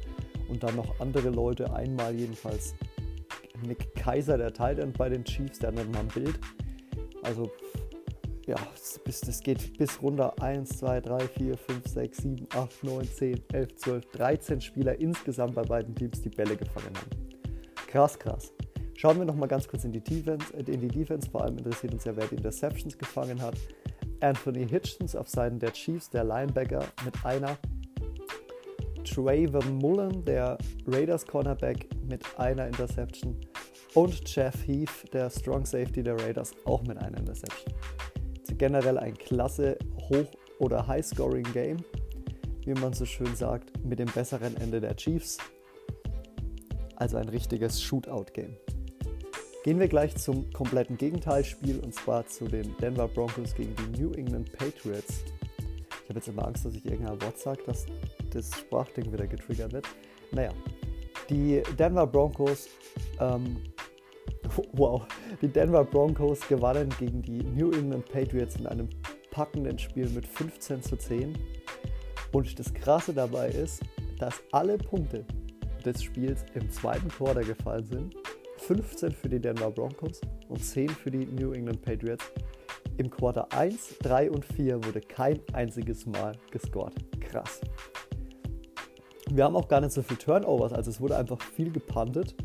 Und 0.49 0.63
dann 0.63 0.75
noch 0.75 0.99
andere 0.99 1.29
Leute, 1.29 1.71
einmal 1.73 2.13
jedenfalls 2.13 2.73
Nick 3.65 3.93
Kaiser, 3.95 4.37
der 4.37 4.53
Tight 4.53 4.79
End 4.79 4.97
bei 4.97 5.09
den 5.09 5.23
Chiefs, 5.23 5.59
der 5.59 5.69
hat 5.69 5.75
noch 5.75 5.87
mal 5.87 5.99
ein 5.99 6.07
Bild. 6.07 6.39
Also, 7.23 7.51
ja, 8.47 8.55
das 9.05 9.39
geht 9.41 9.77
bis 9.77 10.01
runter 10.01 10.33
1, 10.41 10.79
2, 10.79 11.01
3, 11.01 11.19
4, 11.27 11.57
5, 11.57 11.87
6, 11.87 12.17
7, 12.17 12.47
8, 12.55 12.83
9, 12.83 13.05
10, 13.05 13.41
11, 13.53 13.75
12, 13.75 14.05
13 14.11 14.61
Spieler 14.61 14.99
insgesamt 14.99 15.53
bei 15.53 15.61
beiden 15.61 15.93
Teams 15.93 16.21
die 16.21 16.29
Bälle 16.29 16.57
gefangen 16.57 16.95
haben. 16.95 17.31
Krass, 17.87 18.17
krass. 18.17 18.51
Schauen 18.95 19.17
wir 19.17 19.25
noch 19.25 19.35
mal 19.35 19.47
ganz 19.47 19.67
kurz 19.67 19.83
in 19.83 19.91
die, 19.91 20.01
Defense, 20.01 20.53
äh, 20.53 20.71
in 20.71 20.81
die 20.81 20.87
Defense. 20.87 21.29
Vor 21.29 21.43
allem 21.43 21.57
interessiert 21.57 21.93
uns 21.93 22.05
ja, 22.05 22.15
wer 22.15 22.27
die 22.27 22.35
Interceptions 22.35 22.97
gefangen 22.97 23.41
hat. 23.41 23.55
Anthony 24.19 24.67
Hitchens 24.67 25.15
auf 25.15 25.27
Seiten 25.27 25.59
der 25.59 25.73
Chiefs, 25.73 26.09
der 26.09 26.23
Linebacker 26.23 26.85
mit 27.03 27.25
einer. 27.25 27.57
Trayvon 29.03 29.77
Mullen, 29.77 30.23
der 30.25 30.57
Raiders 30.87 31.25
Cornerback 31.25 31.87
mit 32.07 32.23
einer 32.37 32.67
Interception. 32.67 33.35
Und 33.93 34.23
Jeff 34.33 34.55
Heath, 34.65 35.11
der 35.11 35.29
Strong 35.29 35.65
Safety 35.65 36.01
der 36.01 36.19
Raiders, 36.21 36.53
auch 36.65 36.81
mit 36.83 36.97
einer 36.97 37.17
Interception. 37.17 37.73
Also 38.39 38.55
generell 38.55 38.97
ein 38.97 39.15
klasse 39.15 39.77
Hoch- 40.09 40.31
oder 40.59 40.87
High-Scoring-Game, 40.87 41.77
wie 42.65 42.73
man 42.73 42.93
so 42.93 43.05
schön 43.05 43.35
sagt, 43.35 43.83
mit 43.83 43.99
dem 43.99 44.07
besseren 44.07 44.55
Ende 44.57 44.79
der 44.79 44.95
Chiefs. 44.95 45.39
Also 46.95 47.17
ein 47.17 47.27
richtiges 47.27 47.81
Shootout-Game. 47.81 48.55
Gehen 49.63 49.79
wir 49.79 49.87
gleich 49.87 50.15
zum 50.15 50.51
kompletten 50.53 50.97
Gegenteilspiel 50.97 51.79
und 51.81 51.93
zwar 51.93 52.25
zu 52.25 52.45
den 52.45 52.75
Denver 52.77 53.07
Broncos 53.07 53.53
gegen 53.53 53.75
die 53.75 54.01
New 54.01 54.11
England 54.13 54.51
Patriots. 54.53 55.23
Ich 56.03 56.09
habe 56.09 56.17
jetzt 56.17 56.27
immer 56.27 56.47
Angst, 56.47 56.65
dass 56.65 56.73
ich 56.73 56.83
irgendein 56.83 57.21
Wort 57.21 57.37
sage, 57.37 57.61
dass 57.67 57.85
das 58.31 58.49
Sprachding 58.57 59.13
wieder 59.13 59.27
getriggert 59.27 59.71
wird. 59.71 59.87
Naja, 60.31 60.51
die 61.29 61.61
Denver 61.77 62.07
Broncos, 62.07 62.69
ähm, 63.19 63.57
wow, 64.73 65.05
die 65.43 65.47
Denver 65.47 65.83
Broncos 65.83 66.39
gewannen 66.47 66.89
gegen 66.97 67.21
die 67.21 67.43
New 67.43 67.71
England 67.71 68.11
Patriots 68.11 68.55
in 68.55 68.65
einem 68.65 68.89
packenden 69.29 69.77
Spiel 69.77 70.09
mit 70.09 70.25
15 70.25 70.81
zu 70.81 70.97
10. 70.97 71.37
Und 72.31 72.57
das 72.57 72.73
Krasse 72.73 73.13
dabei 73.13 73.49
ist, 73.49 73.83
dass 74.17 74.41
alle 74.51 74.79
Punkte 74.79 75.23
des 75.85 76.01
Spiels 76.01 76.45
im 76.55 76.67
zweiten 76.71 77.09
Quarter 77.09 77.43
gefallen 77.43 77.85
sind 77.85 78.20
15 78.61 79.11
für 79.11 79.29
die 79.29 79.39
Denver 79.39 79.71
Broncos 79.71 80.21
und 80.49 80.63
10 80.63 80.89
für 80.89 81.11
die 81.11 81.25
New 81.25 81.53
England 81.53 81.81
Patriots. 81.81 82.25
Im 82.97 83.09
Quarter 83.09 83.51
1, 83.53 83.97
3 83.99 84.29
und 84.31 84.45
4 84.45 84.83
wurde 84.85 85.01
kein 85.01 85.39
einziges 85.53 86.05
Mal 86.05 86.33
gescored. 86.51 86.93
Krass. 87.19 87.61
Wir 89.31 89.45
haben 89.45 89.55
auch 89.55 89.67
gar 89.67 89.81
nicht 89.81 89.93
so 89.93 90.01
viel 90.01 90.17
Turnovers, 90.17 90.73
also 90.73 90.91
es 90.91 90.99
wurde 90.99 91.17
einfach 91.17 91.41
viel 91.41 91.71
gepuntet 91.71 92.35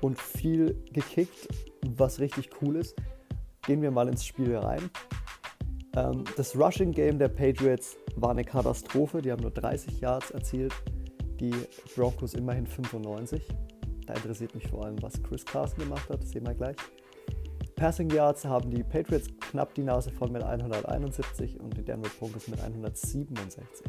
und 0.00 0.18
viel 0.18 0.74
gekickt, 0.92 1.48
was 1.96 2.20
richtig 2.20 2.50
cool 2.62 2.76
ist. 2.76 2.94
Gehen 3.62 3.82
wir 3.82 3.90
mal 3.90 4.08
ins 4.08 4.24
Spiel 4.24 4.56
rein. 4.56 4.90
Ähm, 5.96 6.24
das 6.36 6.54
Rushing 6.56 6.92
Game 6.92 7.18
der 7.18 7.28
Patriots 7.28 7.96
war 8.16 8.30
eine 8.30 8.44
Katastrophe. 8.44 9.22
Die 9.22 9.32
haben 9.32 9.42
nur 9.42 9.50
30 9.50 10.00
Yards 10.00 10.30
erzielt, 10.30 10.72
die 11.40 11.54
Broncos 11.96 12.34
immerhin 12.34 12.66
95. 12.66 13.42
Da 14.08 14.14
interessiert 14.14 14.54
mich 14.54 14.66
vor 14.66 14.86
allem, 14.86 15.00
was 15.02 15.22
Chris 15.22 15.44
Carson 15.44 15.80
gemacht 15.80 16.08
hat. 16.08 16.22
Das 16.22 16.30
sehen 16.30 16.46
wir 16.46 16.54
gleich. 16.54 16.76
Passing 17.76 18.08
Yards 18.08 18.44
haben 18.46 18.70
die 18.70 18.82
Patriots 18.82 19.28
knapp 19.38 19.74
die 19.74 19.82
Nase 19.82 20.10
voll 20.10 20.30
mit 20.30 20.42
171 20.42 21.60
und 21.60 21.76
die 21.76 21.84
Denver 21.84 22.08
Broncos 22.18 22.48
mit 22.48 22.58
167. 22.58 23.86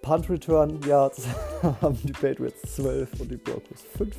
Punt 0.00 0.30
Return 0.30 0.80
Yards 0.86 1.28
haben 1.82 1.98
die 2.02 2.12
Patriots 2.12 2.62
12 2.74 3.20
und 3.20 3.30
die 3.30 3.36
Broncos 3.36 3.82
5. 3.98 4.16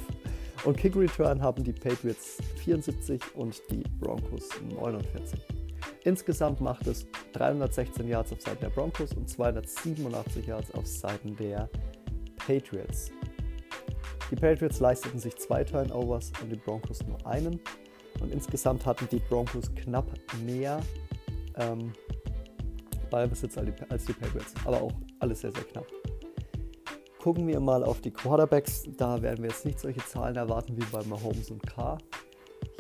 Und 0.64 0.78
Kick 0.78 0.96
Return 0.96 1.42
haben 1.42 1.64
die 1.64 1.74
Patriots 1.74 2.38
74 2.64 3.20
und 3.34 3.60
die 3.72 3.84
Broncos 4.00 4.50
49. 4.70 5.42
Insgesamt 6.04 6.62
macht 6.62 6.86
es 6.86 7.08
316 7.34 8.08
Yards 8.08 8.32
auf 8.32 8.42
Seiten 8.42 8.62
der 8.62 8.70
Broncos 8.70 9.14
und 9.14 9.28
287 9.28 10.46
Yards 10.46 10.72
auf 10.76 10.86
Seiten 10.86 11.36
der 11.36 11.68
Patriots. 12.38 13.12
Die 14.32 14.38
Patriots 14.38 14.80
leisteten 14.80 15.20
sich 15.20 15.36
zwei 15.36 15.64
Turnovers 15.66 16.32
und 16.42 16.50
die 16.50 16.56
Broncos 16.56 17.06
nur 17.06 17.26
einen. 17.28 17.60
Und 18.22 18.32
insgesamt 18.32 18.86
hatten 18.86 19.08
die 19.12 19.20
Broncos 19.20 19.74
knapp 19.76 20.10
mehr 20.46 20.80
ähm, 21.58 21.92
Ballbesitz 23.10 23.58
als 23.58 23.68
die, 23.68 23.92
als 23.92 24.06
die 24.06 24.14
Patriots. 24.14 24.54
Aber 24.64 24.82
auch 24.82 24.94
alles 25.20 25.42
sehr, 25.42 25.52
sehr 25.52 25.64
knapp. 25.64 25.86
Gucken 27.20 27.46
wir 27.46 27.60
mal 27.60 27.84
auf 27.84 28.00
die 28.00 28.12
Quarterbacks. 28.12 28.84
Da 28.98 29.22
werden 29.22 29.44
wir 29.44 29.50
jetzt 29.50 29.66
nicht 29.66 29.80
solche 29.80 30.04
Zahlen 30.06 30.38
erwarten 30.38 30.78
wie 30.78 30.86
bei 30.92 31.04
Mahomes 31.04 31.52
und 31.52 31.62
Carr. 31.68 31.98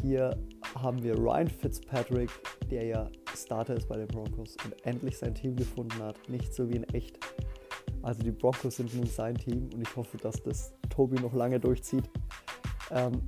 Hier 0.01 0.35
haben 0.75 1.03
wir 1.03 1.15
Ryan 1.15 1.49
Fitzpatrick, 1.49 2.29
der 2.69 2.85
ja 2.85 3.09
Starter 3.35 3.75
ist 3.75 3.89
bei 3.89 3.97
den 3.97 4.07
Broncos 4.07 4.55
und 4.63 4.85
endlich 4.85 5.17
sein 5.17 5.35
Team 5.35 5.55
gefunden 5.57 6.01
hat. 6.01 6.17
Nicht 6.29 6.53
so 6.53 6.69
wie 6.69 6.77
in 6.77 6.83
echt. 6.93 7.19
Also 8.01 8.23
die 8.23 8.31
Broncos 8.31 8.77
sind 8.77 8.93
nun 8.95 9.05
sein 9.05 9.35
Team 9.35 9.69
und 9.73 9.81
ich 9.81 9.95
hoffe, 9.95 10.17
dass 10.17 10.41
das 10.41 10.73
Tobi 11.01 11.19
noch 11.19 11.33
lange 11.33 11.59
durchzieht. 11.59 12.07
Ähm, 12.91 13.23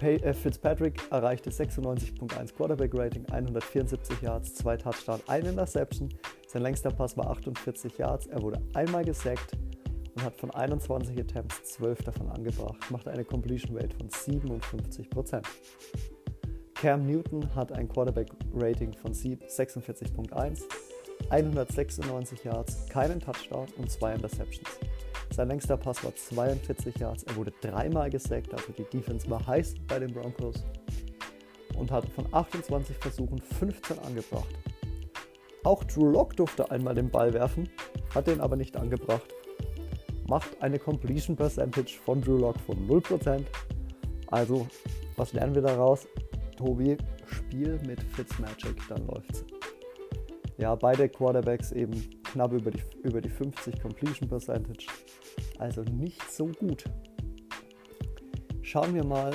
äh, 0.00 0.32
Fitzpatrick 0.32 0.98
erreichte 1.10 1.50
96.1 1.50 2.54
Quarterback 2.54 2.92
Rating, 2.94 3.26
174 3.30 4.22
Yards, 4.22 4.54
2 4.54 4.76
Touchdowns, 4.78 5.28
1 5.28 5.48
Interception. 5.48 6.08
Sein 6.46 6.62
längster 6.62 6.90
Pass 6.90 7.14
war 7.18 7.28
48 7.28 7.98
Yards. 7.98 8.26
Er 8.28 8.40
wurde 8.40 8.62
einmal 8.72 9.04
gesackt 9.04 9.52
und 10.14 10.24
hat 10.24 10.34
von 10.36 10.50
21 10.50 11.20
Attempts 11.20 11.74
12 11.74 12.04
davon 12.04 12.30
angebracht. 12.30 12.90
Machte 12.90 13.10
eine 13.10 13.24
Completion 13.24 13.76
Rate 13.76 13.94
von 13.94 14.08
57%. 14.08 15.42
Cam 16.72 17.04
Newton 17.04 17.54
hat 17.54 17.72
ein 17.72 17.86
Quarterback 17.86 18.28
Rating 18.54 18.94
von 18.94 19.12
46.1, 19.12 20.62
196 21.28 22.44
Yards, 22.44 22.88
keinen 22.88 23.20
Touchdown 23.20 23.66
und 23.76 23.90
2 23.90 24.14
Interceptions. 24.14 24.87
Sein 25.38 25.46
längster 25.46 25.76
Pass 25.76 26.02
war 26.02 26.12
42 26.12 26.96
Yards. 26.96 27.22
Er 27.22 27.36
wurde 27.36 27.52
dreimal 27.60 28.10
gesackt, 28.10 28.52
also 28.52 28.72
die 28.72 28.82
Defense 28.82 29.30
war 29.30 29.46
heiß 29.46 29.76
bei 29.86 30.00
den 30.00 30.12
Broncos 30.12 30.64
und 31.76 31.92
hat 31.92 32.08
von 32.08 32.26
28 32.34 32.96
Versuchen 32.96 33.38
15 33.38 34.00
angebracht. 34.00 34.52
Auch 35.62 35.84
Drew 35.84 36.06
Lock 36.10 36.34
durfte 36.34 36.68
einmal 36.72 36.96
den 36.96 37.08
Ball 37.08 37.32
werfen, 37.32 37.68
hat 38.12 38.26
den 38.26 38.40
aber 38.40 38.56
nicht 38.56 38.76
angebracht. 38.76 39.32
Macht 40.26 40.60
eine 40.60 40.80
Completion 40.80 41.36
Percentage 41.36 42.00
von 42.04 42.20
Drew 42.20 42.38
Lock 42.38 42.58
von 42.58 42.88
0%. 42.88 43.44
Also, 44.32 44.66
was 45.14 45.34
lernen 45.34 45.54
wir 45.54 45.62
daraus? 45.62 46.08
Tobi, 46.56 46.96
Spiel 47.26 47.78
mit 47.86 48.02
Fitzmagic, 48.02 48.76
dann 48.88 49.06
läuft's. 49.06 49.44
Ja, 50.56 50.74
beide 50.74 51.08
Quarterbacks 51.08 51.70
eben 51.70 52.10
knapp 52.24 52.52
über 52.52 52.72
die, 52.72 52.82
über 53.04 53.20
die 53.20 53.30
50 53.30 53.80
Completion 53.80 54.28
Percentage. 54.28 54.88
Also 55.58 55.82
nicht 55.82 56.22
so 56.30 56.46
gut. 56.46 56.84
Schauen 58.62 58.94
wir 58.94 59.04
mal 59.04 59.32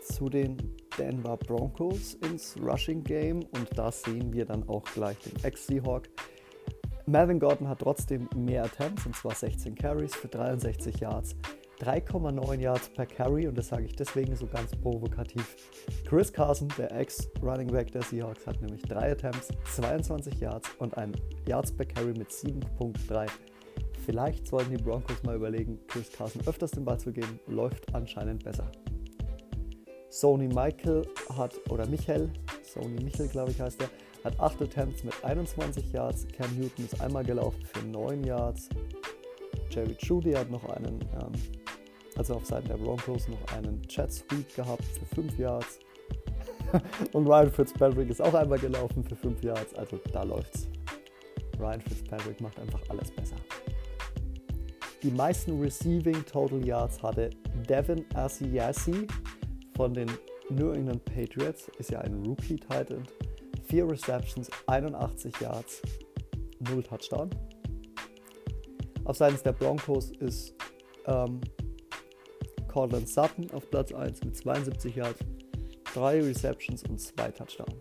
zu 0.00 0.28
den 0.28 0.56
Denver 0.98 1.36
Broncos 1.36 2.14
ins 2.14 2.56
Rushing 2.60 3.02
Game 3.02 3.42
und 3.42 3.68
da 3.76 3.90
sehen 3.90 4.32
wir 4.32 4.44
dann 4.44 4.68
auch 4.68 4.84
gleich 4.84 5.18
den 5.18 5.44
Ex-Seahawk. 5.44 6.08
Melvin 7.06 7.38
Gordon 7.38 7.68
hat 7.68 7.80
trotzdem 7.80 8.28
mehr 8.34 8.64
Attempts 8.64 9.04
und 9.04 9.14
zwar 9.16 9.34
16 9.34 9.74
Carries 9.74 10.14
für 10.14 10.28
63 10.28 11.00
Yards. 11.00 11.34
3,9 11.80 12.60
Yards 12.60 12.88
per 12.90 13.04
Carry 13.04 13.48
und 13.48 13.58
das 13.58 13.68
sage 13.68 13.84
ich 13.84 13.96
deswegen 13.96 14.34
so 14.36 14.46
ganz 14.46 14.70
provokativ. 14.76 15.56
Chris 16.06 16.32
Carson, 16.32 16.68
der 16.78 16.92
Ex-Running 16.92 17.66
Back 17.66 17.90
der 17.90 18.02
Seahawks, 18.02 18.46
hat 18.46 18.62
nämlich 18.62 18.82
3 18.82 19.12
Attempts, 19.12 19.48
22 19.74 20.40
Yards 20.40 20.70
und 20.78 20.96
ein 20.96 21.12
Yards 21.46 21.72
per 21.72 21.84
Carry 21.84 22.14
mit 22.16 22.30
7.3. 22.30 23.28
Vielleicht 24.04 24.46
sollten 24.46 24.76
die 24.76 24.82
Broncos 24.82 25.22
mal 25.22 25.36
überlegen, 25.36 25.78
Chris 25.86 26.12
Carson 26.12 26.42
öfters 26.46 26.72
den 26.72 26.84
Ball 26.84 26.98
zu 26.98 27.12
geben, 27.12 27.40
läuft 27.46 27.94
anscheinend 27.94 28.44
besser. 28.44 28.70
Sony 30.10 30.46
Michael 30.46 31.06
hat, 31.36 31.58
oder 31.70 31.86
Michael, 31.86 32.30
Sony 32.62 33.02
Michael 33.02 33.28
glaube 33.28 33.50
ich 33.50 33.60
heißt 33.60 33.80
er, 33.82 33.88
hat 34.24 34.38
8 34.40 34.62
Attempts 34.62 35.04
mit 35.04 35.14
21 35.22 35.92
Yards. 35.92 36.26
Cam 36.36 36.54
Newton 36.58 36.84
ist 36.86 37.00
einmal 37.00 37.24
gelaufen 37.24 37.62
für 37.64 37.86
9 37.86 38.24
Yards. 38.24 38.68
Jerry 39.70 39.96
Judy 39.98 40.32
hat 40.32 40.50
noch 40.50 40.64
einen, 40.64 41.00
ähm, 41.00 41.32
also 42.16 42.34
auf 42.34 42.46
Seiten 42.46 42.68
der 42.68 42.76
Broncos, 42.76 43.28
noch 43.28 43.56
einen 43.56 43.82
Jet 43.88 44.12
Sweep 44.12 44.54
gehabt 44.54 44.84
für 44.84 45.14
5 45.14 45.38
Yards. 45.38 45.78
Und 47.12 47.26
Ryan 47.26 47.50
Fitzpatrick 47.50 48.08
ist 48.10 48.22
auch 48.22 48.34
einmal 48.34 48.58
gelaufen 48.58 49.04
für 49.04 49.16
5 49.16 49.42
Yards. 49.42 49.74
Also 49.74 49.98
da 50.12 50.22
läuft's. 50.22 50.68
Ryan 51.64 51.80
Fitzpatrick 51.80 52.40
macht 52.40 52.58
einfach 52.58 52.80
alles 52.90 53.10
besser. 53.10 53.36
Die 55.02 55.10
meisten 55.10 55.60
Receiving 55.60 56.24
Total 56.26 56.64
Yards 56.64 57.02
hatte 57.02 57.30
Devin 57.68 58.04
Asiasi 58.14 59.06
von 59.76 59.94
den 59.94 60.10
New 60.50 60.70
England 60.72 61.04
Patriots, 61.06 61.70
ist 61.78 61.90
ja 61.90 62.00
ein 62.00 62.14
Rookie-Titan. 62.24 63.02
4 63.68 63.88
Receptions, 63.88 64.50
81 64.66 65.40
Yards, 65.40 65.80
0 66.60 66.82
Touchdown. 66.82 67.30
Auf 69.04 69.16
Seiten 69.16 69.38
der 69.42 69.52
Broncos 69.52 70.10
ist 70.12 70.54
ähm, 71.06 71.40
Cortland 72.68 73.08
Sutton 73.08 73.50
auf 73.52 73.70
Platz 73.70 73.92
1 73.92 74.22
mit 74.24 74.36
72 74.36 74.96
Yards, 74.96 75.20
3 75.94 76.22
Receptions 76.22 76.82
und 76.84 77.00
2 77.00 77.30
Touchdowns. 77.30 77.74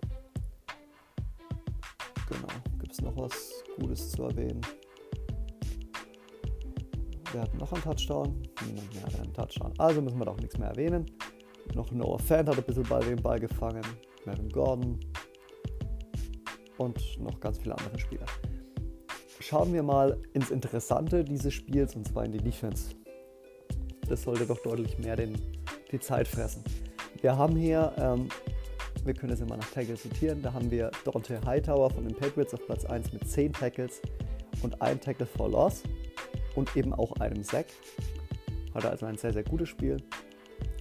Genau, 2.30 2.48
gibt 2.80 2.94
es 2.94 3.02
noch 3.02 3.16
was 3.18 3.63
Gutes 3.80 4.12
zu 4.12 4.24
erwähnen? 4.24 4.62
Wir 7.32 7.42
hatten 7.42 7.58
noch 7.58 7.72
einen 7.74 7.82
Touchdown. 7.82 8.44
Niemand 8.68 8.94
mehr 8.94 9.04
hat 9.04 9.20
einen 9.20 9.34
Touchdown. 9.34 9.74
Also 9.78 10.02
müssen 10.02 10.20
wir 10.20 10.26
doch 10.26 10.38
nichts 10.38 10.58
mehr 10.58 10.70
erwähnen. 10.70 11.06
Noch 11.74 11.92
Noah 11.92 12.20
Fant 12.20 12.48
hat 12.48 12.58
ein 12.58 12.64
bisschen 12.64 12.84
Ball 12.84 13.04
den 13.04 13.22
Ball 13.22 13.40
gefangen. 13.40 13.82
Melvin 14.26 14.50
Gordon. 14.50 15.00
Und 16.78 17.20
noch 17.20 17.40
ganz 17.40 17.58
viele 17.58 17.78
andere 17.78 18.00
Spieler. 18.00 18.26
Schauen 19.40 19.74
wir 19.74 19.84
mal 19.84 20.22
ins 20.34 20.52
Interessante 20.52 21.24
dieses 21.24 21.54
Spiels 21.54 21.96
und 21.96 22.08
zwar 22.08 22.26
in 22.26 22.32
die 22.32 22.40
Defense. 22.40 22.96
Das 24.08 24.24
sollte 24.24 24.46
doch 24.46 24.60
deutlich 24.60 24.98
mehr 25.00 25.16
den, 25.16 25.36
die 25.92 26.00
Zeit 26.00 26.28
fressen. 26.28 26.64
Wir 27.22 27.38
haben 27.38 27.56
hier, 27.56 27.94
ähm, 27.98 28.30
wir 29.06 29.14
können 29.14 29.34
es 29.34 29.42
immer 29.42 29.58
nach 29.58 29.70
Tackles 29.72 30.04
sortieren, 30.04 30.42
da 30.42 30.54
haben 30.54 30.72
wir 30.72 30.92
Dante 31.04 31.40
Hightower 31.46 31.90
von 31.90 32.08
den 32.08 32.16
Patriots 32.16 32.54
auf 32.54 32.66
Platz 32.66 32.86
1 32.86 33.12
mit 33.12 33.28
10 33.28 33.54
Tackles 33.54 34.02
und 34.62 34.82
ein 34.82 35.00
Tackle 35.00 35.26
for 35.26 35.50
Loss 35.50 35.84
und 36.56 36.76
eben 36.76 36.94
auch 36.94 37.12
einem 37.20 37.44
Sack. 37.44 37.66
Hatte 38.74 38.90
also 38.90 39.06
ein 39.06 39.18
sehr, 39.18 39.34
sehr 39.34 39.44
gutes 39.44 39.70
Spiel. 39.70 39.98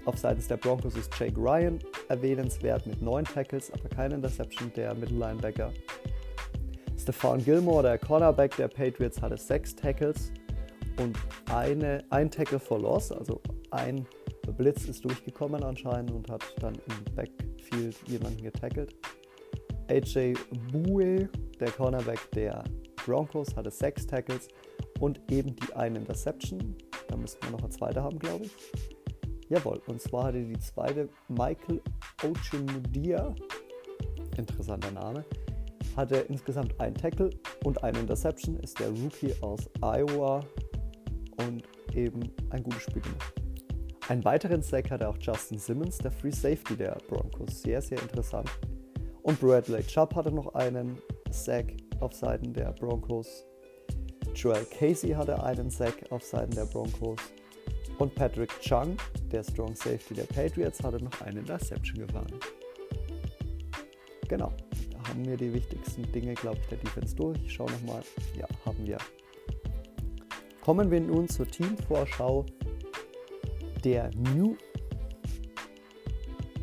Auf 0.05 0.19
Seiten 0.19 0.43
der 0.49 0.57
Broncos 0.57 0.97
ist 0.97 1.13
Jake 1.19 1.39
Ryan 1.39 1.79
erwähnenswert 2.09 2.87
mit 2.87 3.03
9 3.03 3.25
Tackles, 3.25 3.73
aber 3.73 3.89
keine 3.89 4.15
Interception, 4.15 4.73
der 4.75 4.95
Mittellinebacker. 4.95 5.73
Stefan 6.99 7.43
Gilmore, 7.45 7.83
der 7.83 7.99
Cornerback 7.99 8.57
der 8.57 8.69
Patriots, 8.69 9.21
hatte 9.21 9.37
6 9.37 9.77
Tackles 9.77 10.33
und 11.01 11.17
eine, 11.53 12.05
ein 12.11 12.31
Tackle 12.31 12.61
for 12.61 12.79
Loss, 12.79 13.11
also 13.11 13.41
ein 13.71 14.07
Blitz 14.57 14.87
ist 14.87 15.05
durchgekommen 15.05 15.63
anscheinend 15.63 16.11
und 16.11 16.31
hat 16.31 16.43
dann 16.61 16.75
im 16.75 17.17
Backfield 17.62 17.96
jemanden 18.09 18.42
getackelt. 18.42 18.94
AJ 19.88 20.35
Bue, 20.72 21.29
der 21.61 21.70
Cornerback 21.70 22.31
der 22.33 22.64
Broncos, 23.05 23.55
hatte 23.57 23.70
6 23.70 24.07
Tackles 24.07 24.48
und 25.01 25.20
eben 25.31 25.55
die 25.57 25.72
eine 25.75 25.98
Interception. 25.98 26.77
Da 27.09 27.16
müssten 27.16 27.44
wir 27.44 27.51
noch 27.53 27.61
eine 27.61 27.70
zweite 27.70 28.03
haben, 28.03 28.18
glaube 28.18 28.44
ich. 28.44 28.53
Jawohl, 29.48 29.81
und 29.87 30.01
zwar 30.01 30.25
hatte 30.25 30.42
die 30.42 30.59
zweite 30.59 31.09
Michael 31.29 31.83
Ochemudia, 32.25 33.35
interessanter 34.37 34.92
Name, 34.92 35.25
hatte 35.96 36.16
insgesamt 36.29 36.81
einen 36.81 36.94
Tackle 36.94 37.31
und 37.64 37.83
eine 37.83 37.98
Interception, 37.98 38.59
ist 38.61 38.79
der 38.81 38.88
Rookie 38.88 39.35
aus 39.42 39.68
Iowa 39.83 40.40
und 41.37 41.64
eben 41.94 42.22
ein 42.51 42.62
gutes 42.62 42.83
Spiel 42.83 43.03
gemacht. 43.03 43.42
Einen 44.12 44.27
weiteren 44.27 44.61
Sack 44.61 44.90
hatte 44.90 45.09
auch 45.09 45.16
Justin 45.18 45.59
Simmons, 45.59 45.96
der 45.96 46.12
Free 46.12 46.33
Safety 46.33 46.77
der 46.77 46.98
Broncos. 47.09 47.62
Sehr, 47.62 47.81
sehr 47.81 47.98
interessant. 47.98 48.46
Und 49.22 49.40
Bradley 49.40 49.83
Chubb 49.85 50.14
hatte 50.14 50.31
noch 50.31 50.55
einen 50.55 50.98
Sack 51.31 51.72
auf 52.01 52.12
Seiten 52.12 52.53
der 52.53 52.72
Broncos. 52.72 53.46
Joel 54.35 54.66
Casey 54.66 55.12
hatte 55.12 55.42
einen 55.42 55.70
Sack 55.70 55.94
auf 56.11 56.22
Seiten 56.22 56.55
der 56.55 56.66
Broncos. 56.66 57.20
Und 57.96 58.14
Patrick 58.14 58.51
Chung, 58.61 58.98
der 59.31 59.42
Strong 59.44 59.75
Safety 59.75 60.12
der 60.12 60.25
Patriots, 60.25 60.83
hatte 60.83 61.03
noch 61.03 61.18
eine 61.22 61.40
Interception 61.40 62.07
gefangen. 62.07 62.38
Genau, 64.29 64.53
da 64.90 65.09
haben 65.09 65.25
wir 65.25 65.38
die 65.38 65.55
wichtigsten 65.55 66.03
Dinge, 66.12 66.35
glaube 66.35 66.59
ich, 66.61 66.66
der 66.66 66.77
Defense 66.77 67.16
durch. 67.16 67.38
Ich 67.46 67.55
schaue 67.55 67.70
nochmal. 67.70 68.03
Ja, 68.38 68.46
haben 68.66 68.87
wir. 68.87 68.98
Kommen 70.61 70.90
wir 70.90 71.01
nun 71.01 71.31
zur 71.31 71.48
Teamvorschau 71.48 72.44
der 73.85 74.11
New. 74.35 74.57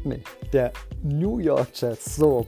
Nee, 0.03 0.21
der 0.53 0.71
New 1.03 1.39
York 1.39 1.69
Jets. 1.73 2.15
So, 2.15 2.47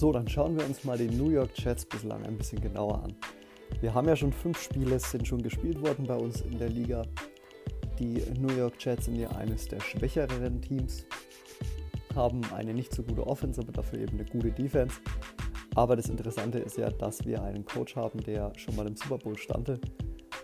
So, 0.00 0.12
dann 0.12 0.26
schauen 0.26 0.58
wir 0.58 0.64
uns 0.64 0.82
mal 0.84 0.96
die 0.96 1.10
New 1.10 1.28
York 1.28 1.50
Jets 1.56 1.84
bislang 1.84 2.24
ein 2.24 2.38
bisschen 2.38 2.58
genauer 2.62 3.04
an. 3.04 3.14
Wir 3.82 3.92
haben 3.92 4.08
ja 4.08 4.16
schon 4.16 4.32
fünf 4.32 4.58
Spiele, 4.62 4.98
sind 4.98 5.28
schon 5.28 5.42
gespielt 5.42 5.78
worden 5.82 6.06
bei 6.06 6.16
uns 6.16 6.40
in 6.40 6.58
der 6.58 6.70
Liga. 6.70 7.02
Die 7.98 8.22
New 8.40 8.50
York 8.56 8.82
Jets 8.82 9.04
sind 9.04 9.16
ja 9.16 9.28
eines 9.32 9.68
der 9.68 9.78
schwächeren 9.80 10.62
Teams, 10.62 11.04
haben 12.14 12.40
eine 12.54 12.74
nicht 12.74 12.94
so 12.94 13.02
gute 13.02 13.26
Offense, 13.26 13.60
aber 13.60 13.72
dafür 13.72 14.00
eben 14.00 14.18
eine 14.18 14.24
gute 14.24 14.50
Defense. 14.52 15.00
Aber 15.74 15.96
das 15.96 16.08
Interessante 16.08 16.58
ist 16.58 16.76
ja, 16.76 16.90
dass 16.90 17.24
wir 17.24 17.42
einen 17.42 17.64
Coach 17.64 17.96
haben, 17.96 18.20
der 18.22 18.52
schon 18.56 18.76
mal 18.76 18.86
im 18.86 18.96
Super 18.96 19.18
Bowl 19.18 19.36
stande 19.38 19.80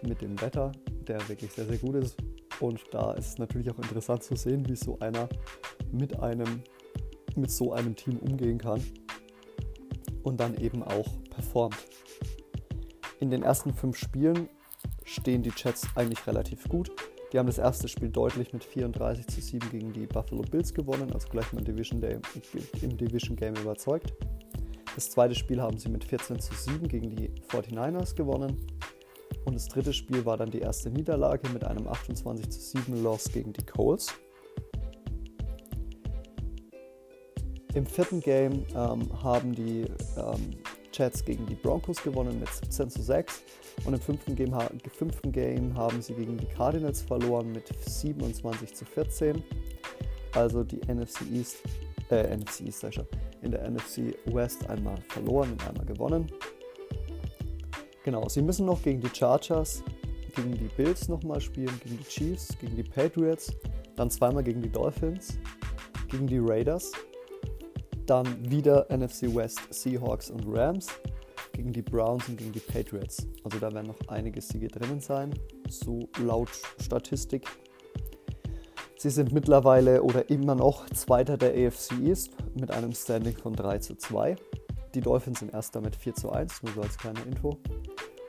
mit 0.03 0.21
dem 0.23 0.41
Wetter, 0.41 0.73
der 1.07 1.29
wirklich 1.29 1.53
sehr, 1.53 1.67
sehr 1.67 1.79
gut 1.79 1.97
ist. 1.97 2.17
Und 2.61 2.81
da 2.93 3.13
ist 3.13 3.27
es 3.27 3.39
natürlich 3.39 3.71
auch 3.71 3.79
interessant 3.79 4.23
zu 4.23 4.37
sehen, 4.37 4.69
wie 4.69 4.77
so 4.77 4.99
einer 5.01 5.29
mit 5.93 6.19
einem 6.21 6.63
mit 7.37 7.51
so 7.51 7.73
einem 7.73 7.95
Team 7.95 8.19
umgehen 8.19 8.59
kann 8.59 8.83
und 10.23 10.41
dann 10.41 10.57
eben 10.57 10.83
auch 10.83 11.07
performt. 11.31 11.77
In 13.21 13.31
den 13.31 13.43
ersten 13.43 13.73
fünf 13.73 13.97
Spielen 13.97 14.49
stehen 15.05 15.43
die 15.43 15.53
Jets 15.55 15.87
eigentlich 15.95 16.27
relativ 16.27 16.69
gut. 16.69 16.91
Die 17.37 17.39
haben 17.39 17.49
das 17.49 17.59
erste 17.59 17.87
Spiel 17.87 18.09
deutlich 18.09 18.55
mit 18.55 18.65
34 18.65 19.27
zu 19.27 19.43
7 19.43 19.69
gegen 19.69 19.93
die 19.93 20.07
Buffalo 20.07 20.41
Bills 20.41 20.73
gewonnen, 20.73 21.13
also 21.13 21.29
gleich 21.29 21.53
mal 21.53 21.59
im 21.59 21.67
Division, 21.67 22.01
Day, 22.01 22.19
im 22.81 22.97
Division 22.97 23.37
Game 23.37 23.55
überzeugt. 23.57 24.15
Das 24.95 25.11
zweite 25.11 25.35
Spiel 25.35 25.61
haben 25.61 25.77
sie 25.77 25.91
mit 25.91 26.03
14 26.03 26.41
zu 26.41 26.55
7 26.55 26.89
gegen 26.89 27.15
die 27.15 27.29
49ers 27.51 28.15
gewonnen. 28.15 28.67
Und 29.45 29.53
das 29.53 29.69
dritte 29.69 29.93
Spiel 29.93 30.25
war 30.25 30.39
dann 30.39 30.51
die 30.51 30.61
erste 30.61 30.89
Niederlage 30.89 31.47
mit 31.51 31.63
einem 31.63 31.87
28 31.87 32.49
zu 32.49 32.59
7 32.59 33.03
Loss 33.03 33.31
gegen 33.31 33.53
die 33.53 33.67
Colts. 33.67 34.15
Im 37.75 37.85
vierten 37.85 38.21
Game 38.21 38.65
ähm, 38.75 39.23
haben 39.23 39.55
die 39.55 39.83
ähm, 40.17 40.53
Jets 40.97 41.25
gegen 41.25 41.47
die 41.47 41.55
Broncos 41.55 42.03
gewonnen 42.03 42.41
mit 42.41 42.49
17 42.49 42.91
zu 42.91 43.03
6 43.03 43.43
und 43.85 43.95
im 43.95 44.01
fünften 44.01 44.35
Game, 44.35 44.55
fünften 44.91 45.33
Game 45.33 45.77
haben 45.77 46.01
sie 46.01 46.15
gegen 46.15 46.37
die 46.39 46.47
Cardinals 46.47 47.03
verloren 47.03 47.53
mit 47.53 47.69
27 47.87 48.75
zu 48.75 48.85
14. 48.85 49.43
Also 50.35 50.65
die 50.65 50.81
NFC 50.93 51.23
East, 51.33 51.57
äh, 52.11 52.37
NFC 52.37 52.63
East, 52.63 52.81
sag 52.81 52.91
ich 52.91 52.95
schon, 52.97 53.07
in 53.43 53.51
der 53.51 53.71
NFC 53.71 54.17
West 54.27 54.69
einmal 54.69 54.97
verloren 55.09 55.53
und 55.53 55.69
einmal 55.69 55.87
gewonnen. 55.87 56.31
Genau, 58.05 58.29
sie 58.29 58.43
müssen 58.43 58.67
noch 58.67 58.83
gegen 58.83 59.01
die 59.01 59.11
Chargers, 59.13 59.83
gegen 60.35 60.53
die 60.53 60.69
Bills 60.77 61.09
nochmal 61.09 61.41
spielen, 61.41 61.73
gegen 61.83 61.99
die 61.99 62.05
Chiefs, 62.05 62.57
gegen 62.59 62.77
die 62.77 62.85
Patriots, 62.85 63.53
dann 63.97 64.11
zweimal 64.11 64.45
gegen 64.45 64.63
die 64.63 64.71
Dolphins, 64.71 65.39
gegen 66.09 66.27
die 66.27 66.39
Raiders, 66.39 66.93
dann 68.07 68.51
wieder 68.51 68.87
NFC 68.91 69.35
West 69.35 69.61
Seahawks 69.71 70.31
und 70.31 70.45
Rams, 70.47 70.89
gegen 71.53 71.73
die 71.73 71.83
Browns 71.83 72.29
und 72.29 72.37
gegen 72.37 72.53
die 72.53 72.61
Patriots. 72.61 73.27
Also 73.43 73.59
da 73.59 73.73
werden 73.73 73.87
noch 73.87 74.09
einige 74.09 74.41
Siege 74.41 74.69
drinnen 74.69 75.01
sein, 75.01 75.35
so 75.69 76.09
laut 76.23 76.51
Statistik. 76.81 77.47
Sie 78.99 79.11
sind 79.11 79.33
mittlerweile 79.33 80.03
oder 80.03 80.29
immer 80.31 80.55
noch 80.55 80.87
Zweiter 80.91 81.37
der 81.37 81.51
AFC 81.51 81.93
East 82.03 82.33
mit 82.59 82.71
einem 82.71 82.93
Standing 82.93 83.37
von 83.37 83.53
3 83.55 83.79
zu 83.79 83.97
2. 83.97 84.37
Die 84.95 85.01
Dolphins 85.01 85.41
sind 85.41 85.53
erster 85.53 85.81
mit 85.81 85.97
4 85.97 86.15
zu 86.15 86.31
1, 86.31 86.63
nur 86.63 86.73
so 86.73 86.81
als 86.83 86.97
kleine 86.97 87.21
Info. 87.23 87.59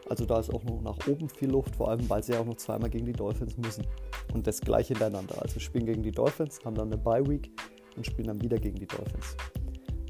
Also 0.09 0.25
da 0.25 0.39
ist 0.39 0.53
auch 0.53 0.63
noch 0.63 0.81
nach 0.81 1.07
oben 1.07 1.29
viel 1.29 1.49
Luft, 1.49 1.75
vor 1.75 1.89
allem 1.89 2.09
weil 2.09 2.23
sie 2.23 2.35
auch 2.35 2.45
noch 2.45 2.55
zweimal 2.55 2.89
gegen 2.89 3.05
die 3.05 3.13
Dolphins 3.13 3.57
müssen. 3.57 3.85
Und 4.33 4.47
das 4.47 4.61
gleiche 4.61 4.89
hintereinander. 4.89 5.41
Also 5.41 5.59
spielen 5.59 5.85
gegen 5.85 6.03
die 6.03 6.11
Dolphins, 6.11 6.59
haben 6.63 6.75
dann 6.75 6.87
eine 6.87 6.97
Bye 6.97 7.27
Week 7.27 7.51
und 7.95 8.05
spielen 8.05 8.27
dann 8.27 8.41
wieder 8.41 8.57
gegen 8.57 8.77
die 8.77 8.87
Dolphins. 8.87 9.35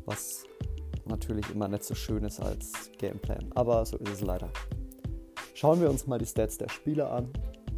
Was 0.07 0.43
natürlich 1.05 1.47
immer 1.51 1.67
nicht 1.67 1.83
so 1.83 1.93
schön 1.93 2.23
ist 2.23 2.39
als 2.39 2.89
Gameplan. 2.97 3.51
Aber 3.53 3.85
so 3.85 3.97
ist 3.97 4.09
es 4.09 4.21
leider. 4.21 4.49
Schauen 5.53 5.79
wir 5.79 5.89
uns 5.89 6.07
mal 6.07 6.17
die 6.17 6.25
Stats 6.25 6.57
der 6.57 6.69
Spieler 6.69 7.11
an. 7.11 7.31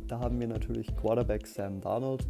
Da 0.08 0.20
haben 0.20 0.40
wir 0.40 0.48
natürlich 0.48 0.88
Quarterback 0.96 1.46
Sam 1.46 1.82
Darnold. 1.82 2.26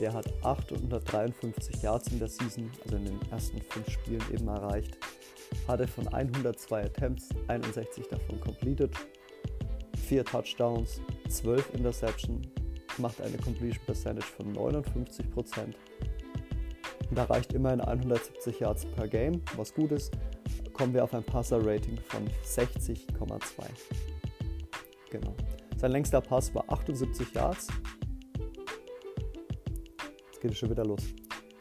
Der 0.00 0.12
hat 0.12 0.26
853 0.42 1.82
Yards 1.82 2.08
in 2.08 2.18
der 2.18 2.28
Season, 2.28 2.68
also 2.82 2.96
in 2.96 3.04
den 3.04 3.20
ersten 3.30 3.62
fünf 3.62 3.88
Spielen 3.88 4.24
eben 4.32 4.48
erreicht 4.48 4.98
hatte 5.66 5.86
von 5.86 6.08
102 6.08 6.84
Attempts 6.84 7.28
61 7.48 8.08
davon 8.08 8.40
completed, 8.40 8.90
4 10.08 10.24
Touchdowns, 10.24 11.00
12 11.28 11.74
Interception, 11.74 12.42
macht 12.98 13.20
eine 13.20 13.36
Completion 13.38 13.84
Percentage 13.86 14.26
von 14.26 14.54
59% 14.54 15.74
und 17.10 17.18
erreicht 17.18 17.52
immerhin 17.52 17.80
170 17.80 18.60
Yards 18.60 18.86
per 18.86 19.08
Game, 19.08 19.42
was 19.56 19.74
gut 19.74 19.92
ist, 19.92 20.12
kommen 20.72 20.94
wir 20.94 21.04
auf 21.04 21.12
ein 21.12 21.24
Passer-Rating 21.24 21.98
von 22.08 22.26
60,2. 22.44 22.98
Genau. 25.10 25.34
Sein 25.76 25.92
längster 25.92 26.20
Pass 26.20 26.54
war 26.54 26.64
78 26.68 27.32
Yards. 27.34 27.68
Jetzt 30.26 30.40
geht 30.40 30.52
es 30.52 30.58
schon 30.58 30.70
wieder 30.70 30.84
los. 30.84 31.02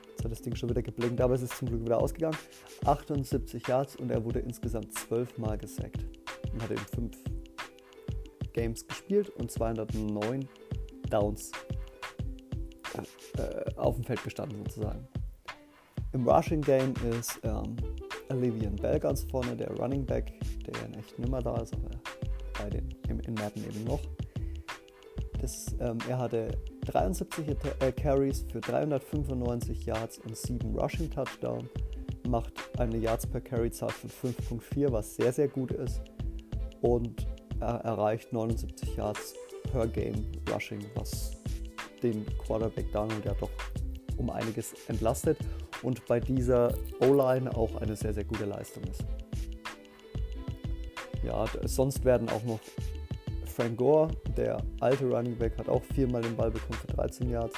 Jetzt 0.09 0.23
hat 0.23 0.31
das 0.31 0.41
Ding 0.41 0.55
schon 0.55 0.69
wieder 0.69 0.81
geblinkt, 0.81 1.19
aber 1.21 1.33
es 1.33 1.41
ist 1.41 1.57
zum 1.57 1.69
Glück 1.69 1.81
wieder 1.81 1.99
ausgegangen. 1.99 2.37
78 2.85 3.67
Yards 3.67 3.95
und 3.95 4.11
er 4.11 4.23
wurde 4.23 4.39
insgesamt 4.39 4.93
12 4.93 5.37
Mal 5.37 5.57
gesackt 5.57 6.05
und 6.53 6.61
hat 6.61 6.71
eben 6.71 6.85
5 6.95 7.17
Games 8.53 8.87
gespielt 8.87 9.29
und 9.29 9.49
209 9.51 10.47
Downs 11.09 11.51
äh, 13.37 13.73
auf 13.75 13.95
dem 13.95 14.03
Feld 14.03 14.23
gestanden 14.23 14.57
sozusagen. 14.65 15.07
Im 16.11 16.27
Rushing 16.27 16.61
Game 16.61 16.93
ist 17.11 17.39
ähm, 17.43 17.75
Olivian 18.29 18.75
Bell 18.75 18.99
ganz 18.99 19.23
vorne, 19.29 19.55
der 19.55 19.69
Running 19.77 20.03
Back, 20.03 20.33
der 20.65 20.73
ja 20.73 20.97
echt 20.97 21.19
nimmer 21.19 21.39
da 21.39 21.57
ist, 21.57 21.73
aber 21.73 21.89
bei 22.57 22.69
den, 22.69 22.89
im, 23.07 23.19
in 23.19 23.35
Madden 23.35 23.63
eben 23.63 23.83
noch. 23.83 24.01
Das, 25.39 25.67
ähm, 25.79 25.99
er 26.09 26.17
hatte 26.17 26.57
73 26.87 27.47
äh, 27.79 27.91
Carries 27.91 28.43
für 28.51 28.59
395 28.59 29.85
Yards 29.85 30.17
und 30.19 30.35
7 30.35 30.75
Rushing 30.75 31.11
Touchdown. 31.11 31.69
Macht 32.27 32.53
eine 32.79 32.97
Yards 32.97 33.27
per 33.27 33.41
Carry 33.41 33.69
Zahl 33.69 33.91
von 33.91 34.31
5.4, 34.33 34.91
was 34.91 35.15
sehr, 35.15 35.31
sehr 35.31 35.47
gut 35.47 35.71
ist. 35.71 36.01
Und 36.81 37.27
er 37.59 37.81
erreicht 37.81 38.33
79 38.33 38.95
Yards 38.95 39.35
per 39.71 39.87
Game 39.87 40.25
Rushing, 40.51 40.83
was 40.95 41.31
den 42.01 42.25
Quarterback 42.39 42.91
Donald 42.91 43.23
ja 43.25 43.33
doch 43.39 43.51
um 44.17 44.31
einiges 44.31 44.73
entlastet 44.87 45.37
und 45.83 46.05
bei 46.05 46.19
dieser 46.19 46.73
O-Line 47.01 47.55
auch 47.55 47.75
eine 47.81 47.95
sehr, 47.95 48.13
sehr 48.13 48.25
gute 48.25 48.45
Leistung 48.45 48.83
ist. 48.83 49.03
Ja, 51.23 51.45
sonst 51.65 52.05
werden 52.05 52.29
auch 52.29 52.43
noch 52.43 52.59
Frank 53.45 53.77
Gore, 53.77 54.09
der 54.37 54.57
alte 54.79 55.05
Running 55.05 55.37
Back, 55.37 55.57
hat 55.57 55.67
auch 55.67 55.83
viermal 55.83 56.21
den 56.21 56.35
Ball 56.35 56.49
bekommen 56.49 56.79
für 56.79 56.87
13 56.87 57.29
Yards. 57.29 57.55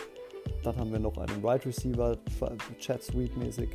Dann 0.63 0.75
haben 0.75 0.91
wir 0.91 0.99
noch 0.99 1.17
einen 1.17 1.43
Wide 1.43 1.65
Receiver, 1.65 2.17
Chad 2.79 3.03
Sweet 3.03 3.37
mäßig. 3.37 3.69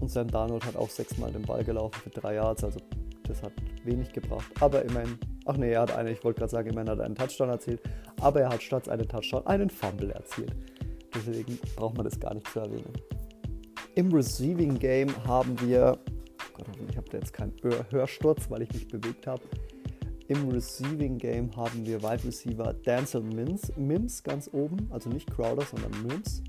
Und 0.00 0.10
Sam 0.10 0.28
Darnold 0.28 0.64
hat 0.64 0.76
auch 0.76 0.88
sechsmal 0.88 1.32
den 1.32 1.42
Ball 1.42 1.64
gelaufen 1.64 1.98
für 2.02 2.10
drei 2.10 2.34
Yards, 2.34 2.64
also 2.64 2.78
das 3.26 3.42
hat 3.42 3.52
wenig 3.84 4.12
gebracht. 4.12 4.50
Aber 4.60 4.82
immerhin, 4.82 5.18
ach 5.46 5.56
nee, 5.56 5.72
er 5.72 5.82
hat 5.82 5.96
eine, 5.96 6.10
ich 6.10 6.22
wollte 6.24 6.40
gerade 6.40 6.50
sagen, 6.50 6.70
immerhin 6.70 6.90
hat 6.90 6.98
er 6.98 7.04
einen 7.04 7.14
Touchdown 7.14 7.50
erzielt, 7.50 7.80
aber 8.20 8.40
er 8.40 8.48
hat 8.50 8.62
statt 8.62 8.88
einen 8.88 9.08
Touchdown 9.08 9.46
einen 9.46 9.70
Fumble 9.70 10.10
erzielt. 10.10 10.54
Deswegen 11.14 11.58
braucht 11.76 11.96
man 11.96 12.04
das 12.04 12.18
gar 12.18 12.34
nicht 12.34 12.48
zu 12.48 12.60
erwähnen. 12.60 12.92
Im 13.96 14.12
Receiving 14.12 14.78
Game 14.78 15.08
haben 15.26 15.60
wir, 15.60 15.98
Gott, 16.54 16.68
hoffentlich 16.68 16.96
habt 16.96 17.12
ihr 17.12 17.18
jetzt 17.18 17.32
keinen 17.32 17.52
Hörsturz, 17.90 18.48
weil 18.48 18.62
ich 18.62 18.72
mich 18.72 18.86
bewegt 18.86 19.26
habe. 19.26 19.42
Im 20.28 20.48
Receiving 20.48 21.18
Game 21.18 21.54
haben 21.56 21.84
wir 21.84 22.00
Wide 22.00 22.24
Receiver 22.24 22.72
Denzel 22.72 23.22
Mims, 23.22 23.72
Mims 23.76 24.22
ganz 24.22 24.48
oben, 24.52 24.88
also 24.90 25.10
nicht 25.10 25.28
Crowder, 25.28 25.66
sondern 25.66 25.90
Mims, 26.06 26.40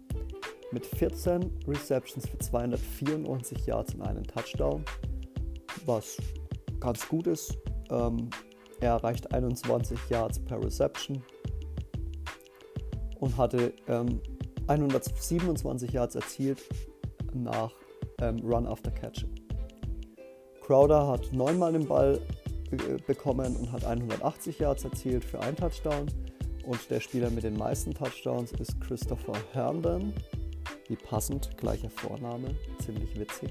mit 0.72 0.86
14 0.86 1.52
Receptions 1.68 2.28
für 2.28 2.38
294 2.38 3.66
Yards 3.66 3.96
und 3.96 4.04
einen 4.04 4.24
Touchdown, 4.24 4.86
was 5.88 6.18
ganz 6.80 7.08
gut 7.08 7.26
ist. 7.26 7.58
Ähm, 7.90 8.30
er 8.82 8.92
erreicht 8.92 9.34
21 9.34 9.98
Yards 10.10 10.40
per 10.40 10.64
Reception 10.64 11.24
und 13.20 13.36
hatte 13.36 13.74
ähm, 13.88 14.22
127 14.68 15.92
Yards 15.92 16.14
erzielt 16.14 16.62
nach 17.36 17.72
ähm, 18.20 18.40
Run 18.40 18.68
after 18.68 18.92
Catch. 18.92 19.26
Crowder 20.62 21.08
hat 21.08 21.34
neunmal 21.34 21.74
den 21.74 21.88
Ball 21.88 22.20
bekommen 23.08 23.56
und 23.58 23.72
hat 23.72 23.84
180 23.86 24.60
Yards 24.60 24.84
erzielt 24.84 25.26
für 25.26 25.40
einen 25.40 25.56
Touchdown. 25.56 26.08
Und 26.66 26.90
der 26.90 27.00
Spieler 27.00 27.30
mit 27.30 27.44
den 27.44 27.58
meisten 27.58 27.94
Touchdowns 27.94 28.52
ist 28.54 28.80
Christopher 28.82 29.34
Herndon. 29.52 30.14
Wie 30.88 30.96
passend, 30.96 31.58
gleicher 31.58 31.90
Vorname, 31.90 32.56
ziemlich 32.86 33.20
witzig. 33.20 33.50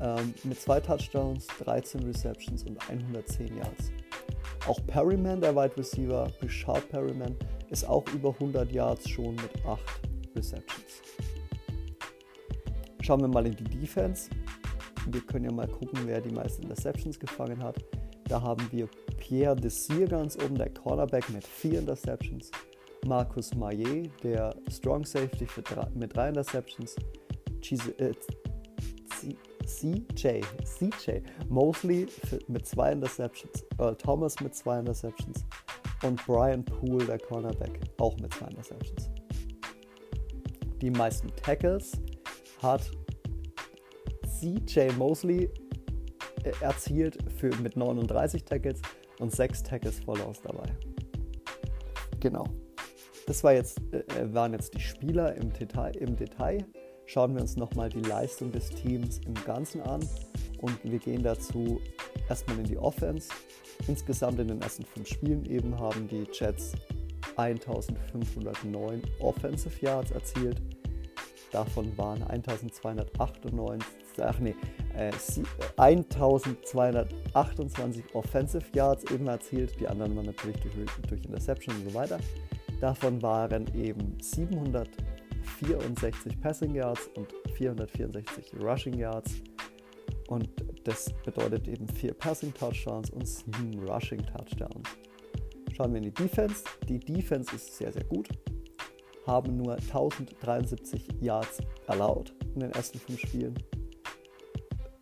Ähm, 0.00 0.34
mit 0.44 0.60
zwei 0.60 0.80
Touchdowns, 0.80 1.46
13 1.64 2.02
Receptions 2.04 2.64
und 2.64 2.78
110 2.88 3.56
Yards. 3.56 3.92
Auch 4.66 4.80
Perryman, 4.86 5.40
der 5.40 5.54
Wide 5.54 5.76
Receiver, 5.76 6.30
Richard 6.42 6.88
Perryman, 6.88 7.36
ist 7.70 7.88
auch 7.88 8.04
über 8.12 8.30
100 8.30 8.70
Yards 8.72 9.08
schon 9.08 9.36
mit 9.36 9.64
8 9.66 9.80
Receptions. 10.34 11.02
Schauen 13.08 13.22
wir 13.22 13.28
mal 13.28 13.46
in 13.46 13.56
die 13.56 13.64
Defense. 13.64 14.28
Wir 15.06 15.22
können 15.22 15.46
ja 15.46 15.50
mal 15.50 15.66
gucken, 15.66 15.98
wer 16.04 16.20
die 16.20 16.28
meisten 16.30 16.64
Interceptions 16.64 17.18
gefangen 17.18 17.62
hat. 17.62 17.82
Da 18.24 18.42
haben 18.42 18.70
wir 18.70 18.86
Pierre 19.16 19.56
Desir 19.56 20.06
ganz 20.06 20.36
oben, 20.36 20.56
der 20.56 20.68
Cornerback 20.74 21.26
mit 21.30 21.46
vier 21.46 21.78
Interceptions. 21.78 22.50
Marcus 23.06 23.54
Maillet, 23.54 24.10
der 24.22 24.54
Strong 24.70 25.06
Safety 25.06 25.46
drei, 25.64 25.88
mit 25.94 26.14
drei 26.14 26.28
Interceptions. 26.28 26.96
äh, 27.96 28.12
CJ, 29.64 30.42
CJ 30.64 31.22
Mosley 31.48 32.08
mit 32.48 32.66
zwei 32.66 32.92
Interceptions. 32.92 33.64
Earl 33.78 33.96
Thomas 33.96 34.38
mit 34.40 34.54
zwei 34.54 34.80
Interceptions. 34.80 35.46
Und 36.02 36.22
Brian 36.26 36.62
Poole, 36.62 37.06
der 37.06 37.18
Cornerback, 37.18 37.80
auch 38.00 38.18
mit 38.18 38.34
zwei 38.34 38.48
Interceptions. 38.48 39.08
Die 40.82 40.90
meisten 40.90 41.28
Tackles 41.36 41.92
hat 42.62 42.90
CJ 44.38 44.92
Mosley 44.96 45.50
erzielt 46.60 47.18
für, 47.36 47.54
mit 47.56 47.76
39 47.76 48.44
Tackles 48.44 48.80
und 49.18 49.32
6 49.32 49.62
Tackles 49.62 50.00
for 50.00 50.16
Loss 50.18 50.40
dabei. 50.42 50.68
Genau. 52.20 52.44
Das 53.26 53.44
war 53.44 53.52
jetzt, 53.52 53.80
äh, 53.92 54.32
waren 54.32 54.52
jetzt 54.52 54.74
die 54.74 54.80
Spieler 54.80 55.34
im 55.34 55.52
Detail, 55.52 55.94
im 55.96 56.16
Detail. 56.16 56.64
Schauen 57.06 57.34
wir 57.34 57.42
uns 57.42 57.56
nochmal 57.56 57.88
die 57.88 58.00
Leistung 58.00 58.52
des 58.52 58.70
Teams 58.70 59.20
im 59.26 59.34
Ganzen 59.44 59.80
an 59.82 60.00
und 60.58 60.82
wir 60.84 60.98
gehen 60.98 61.22
dazu 61.22 61.80
erstmal 62.28 62.58
in 62.58 62.64
die 62.64 62.78
Offense. 62.78 63.28
Insgesamt 63.86 64.38
in 64.40 64.48
den 64.48 64.60
ersten 64.60 64.84
fünf 64.84 65.08
Spielen 65.08 65.44
eben 65.46 65.78
haben 65.78 66.08
die 66.08 66.26
Jets 66.32 66.72
1509 67.36 69.02
Offensive 69.20 69.84
Yards 69.84 70.10
erzielt. 70.10 70.60
Davon 71.50 71.96
waren 71.96 72.22
1298 72.22 73.98
ach 74.20 74.38
nee, 74.38 74.54
äh, 74.94 75.10
1228 75.76 78.14
Offensive 78.14 78.64
Yards 78.74 79.10
eben 79.10 79.26
erzielt. 79.28 79.80
Die 79.80 79.88
anderen 79.88 80.14
waren 80.16 80.26
natürlich 80.26 80.60
durch, 80.60 80.74
durch 81.08 81.24
Interception 81.24 81.74
und 81.76 81.88
so 81.90 81.94
weiter. 81.94 82.18
Davon 82.80 83.22
waren 83.22 83.66
eben 83.74 84.16
764 84.20 86.40
Passing 86.40 86.74
Yards 86.74 87.08
und 87.14 87.32
464 87.54 88.52
Rushing 88.60 88.98
Yards. 88.98 89.36
Und 90.28 90.48
das 90.84 91.12
bedeutet 91.24 91.66
eben 91.68 91.88
4 91.88 92.12
Passing 92.14 92.54
Touchdowns 92.54 93.10
und 93.10 93.26
7 93.26 93.88
Rushing 93.88 94.24
Touchdowns. 94.26 94.88
Schauen 95.74 95.92
wir 95.92 95.98
in 95.98 96.04
die 96.04 96.14
Defense. 96.14 96.64
Die 96.88 96.98
Defense 96.98 97.54
ist 97.54 97.76
sehr, 97.76 97.92
sehr 97.92 98.04
gut. 98.04 98.28
Haben 99.28 99.58
nur 99.58 99.74
1073 99.74 101.06
Yards 101.20 101.58
erlaubt 101.86 102.34
in 102.54 102.60
den 102.60 102.72
ersten 102.72 102.98
5 102.98 103.20
Spielen. 103.20 103.54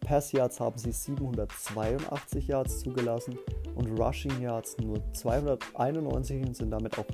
Pass 0.01 0.33
Yards 0.33 0.59
haben 0.61 0.77
sie 0.77 0.91
782 0.91 2.49
Yards 2.49 2.81
zugelassen 2.81 3.39
und 3.77 3.99
Rushing 3.99 4.43
Yards 4.43 4.77
nur 4.79 5.01
291 5.13 6.45
und 6.45 6.57
sind 6.57 6.73
damit 6.73 6.99
auch 6.99 7.07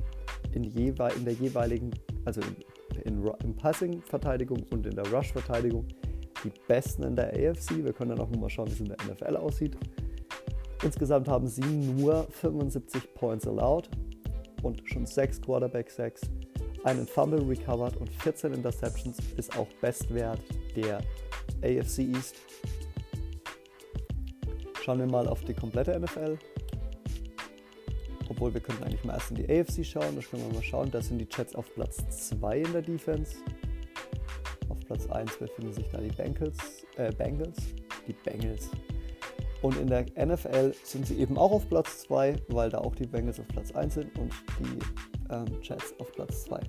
in, 0.53 0.64
jewe 0.64 1.11
in 1.16 1.25
der 1.25 1.35
jeweiligen, 1.35 1.90
also 2.25 2.40
in, 2.40 3.20
in, 3.20 3.27
in 3.44 3.57
Passing-Verteidigung 3.57 4.64
und 4.70 4.87
in 4.87 4.94
der 4.94 5.07
Rush-Verteidigung 5.12 5.87
die 6.44 6.53
besten 6.66 7.03
in 7.03 7.14
der 7.14 7.29
AFC. 7.29 7.85
Wir 7.85 7.92
können 7.92 8.16
dann 8.16 8.20
auch 8.20 8.31
mal 8.31 8.48
schauen, 8.48 8.68
wie 8.68 8.72
es 8.72 8.81
in 8.81 8.88
der 8.88 8.96
NFL 8.96 9.37
aussieht. 9.37 9.77
Insgesamt 10.83 11.29
haben 11.29 11.46
sie 11.46 11.62
nur 11.62 12.27
75 12.31 13.14
Points 13.14 13.46
allowed 13.46 13.88
und 14.62 14.83
schon 14.88 15.07
6 15.07 15.42
Quarterback-Sacks, 15.42 16.22
einen 16.85 17.07
Fumble 17.07 17.42
recovered 17.49 17.97
und 17.97 18.11
14 18.11 18.55
Interceptions 18.55 19.18
ist 19.37 19.57
auch 19.57 19.68
Bestwert 19.81 20.40
der 20.77 20.99
AFC 21.62 22.01
East. 22.01 22.37
Schauen 24.83 24.99
wir 24.99 25.07
mal 25.07 25.29
auf 25.29 25.45
die 25.45 25.55
komplette 25.55 25.99
NFL. 25.99 26.38
Obwohl 28.29 28.53
wir 28.53 28.61
könnten 28.61 28.83
eigentlich 28.83 29.05
mal 29.05 29.14
erst 29.14 29.31
in 29.31 29.37
die 29.37 29.49
AFC 29.49 29.85
schauen. 29.85 30.16
Das 30.16 30.29
können 30.29 30.45
wir 30.49 30.55
mal 30.55 30.62
schauen. 30.62 30.90
Da 30.90 31.01
sind 31.01 31.18
die 31.18 31.29
Jets 31.31 31.55
auf 31.55 31.73
Platz 31.75 32.29
2 32.31 32.59
in 32.59 32.73
der 32.73 32.83
Defense. 32.83 33.37
Auf 34.68 34.79
Platz 34.87 35.07
1 35.07 35.37
befinden 35.37 35.73
sich 35.73 35.88
da 35.90 35.99
die 35.99 36.09
Bengals. 36.09 36.85
Äh, 36.97 37.12
Bengals. 37.12 37.59
Die 38.09 38.12
Bengals. 38.12 38.71
Und 39.61 39.77
in 39.77 39.87
der 39.87 40.07
NFL 40.18 40.75
sind 40.83 41.07
sie 41.07 41.18
eben 41.18 41.38
auch 41.38 41.53
auf 41.53 41.68
Platz 41.68 42.01
2, 42.03 42.37
weil 42.49 42.71
da 42.71 42.79
auch 42.79 42.97
die 42.97 43.07
Bengals 43.07 43.38
auf 43.38 43.47
Platz 43.49 43.71
1 43.71 43.95
sind 43.95 44.18
und 44.18 44.33
die 44.59 44.79
ähm, 45.33 45.47
Jets 45.62 45.95
auf 45.99 46.12
Platz 46.12 46.45
2. 46.45 46.61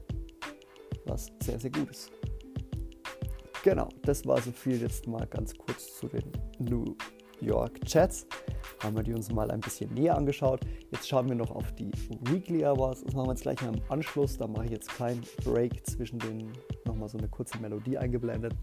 Was 1.06 1.32
sehr, 1.43 1.60
sehr 1.60 1.71
gut 1.71 1.89
ist. 1.89 2.12
Genau, 3.63 3.88
das 4.02 4.26
war 4.26 4.41
so 4.41 4.52
viel 4.52 4.82
jetzt 4.82 5.08
mal 5.08 5.26
ganz 5.28 5.54
kurz 5.58 5.97
zu 5.97 6.08
den 6.08 6.32
New 6.60 6.95
York 7.39 7.80
Jets. 7.86 8.26
Haben 8.82 8.97
wir 8.97 9.04
die 9.04 9.13
uns 9.13 9.32
mal 9.32 9.49
ein 9.52 9.62
bisschen 9.62 9.93
näher 9.93 10.17
angeschaut. 10.17 10.62
Jetzt 10.91 11.08
schauen 11.08 11.30
wir 11.30 11.36
noch 11.36 11.52
auf 11.52 11.73
die 11.76 11.91
Weekly 12.30 12.65
Hours. 12.65 13.04
Das 13.04 13.13
machen 13.13 13.28
wir 13.28 13.34
jetzt 13.34 13.43
gleich 13.43 13.62
im 13.62 13.80
Anschluss. 13.89 14.38
Da 14.38 14.47
mache 14.47 14.65
ich 14.65 14.71
jetzt 14.71 14.89
keinen 14.89 15.21
Break 15.45 15.86
zwischen 15.88 16.19
den 16.19 16.52
nochmal 16.86 17.08
so 17.08 17.17
eine 17.17 17.30
kurze 17.30 17.58
Melodie 17.60 17.97
eingeblendet, 17.97 18.54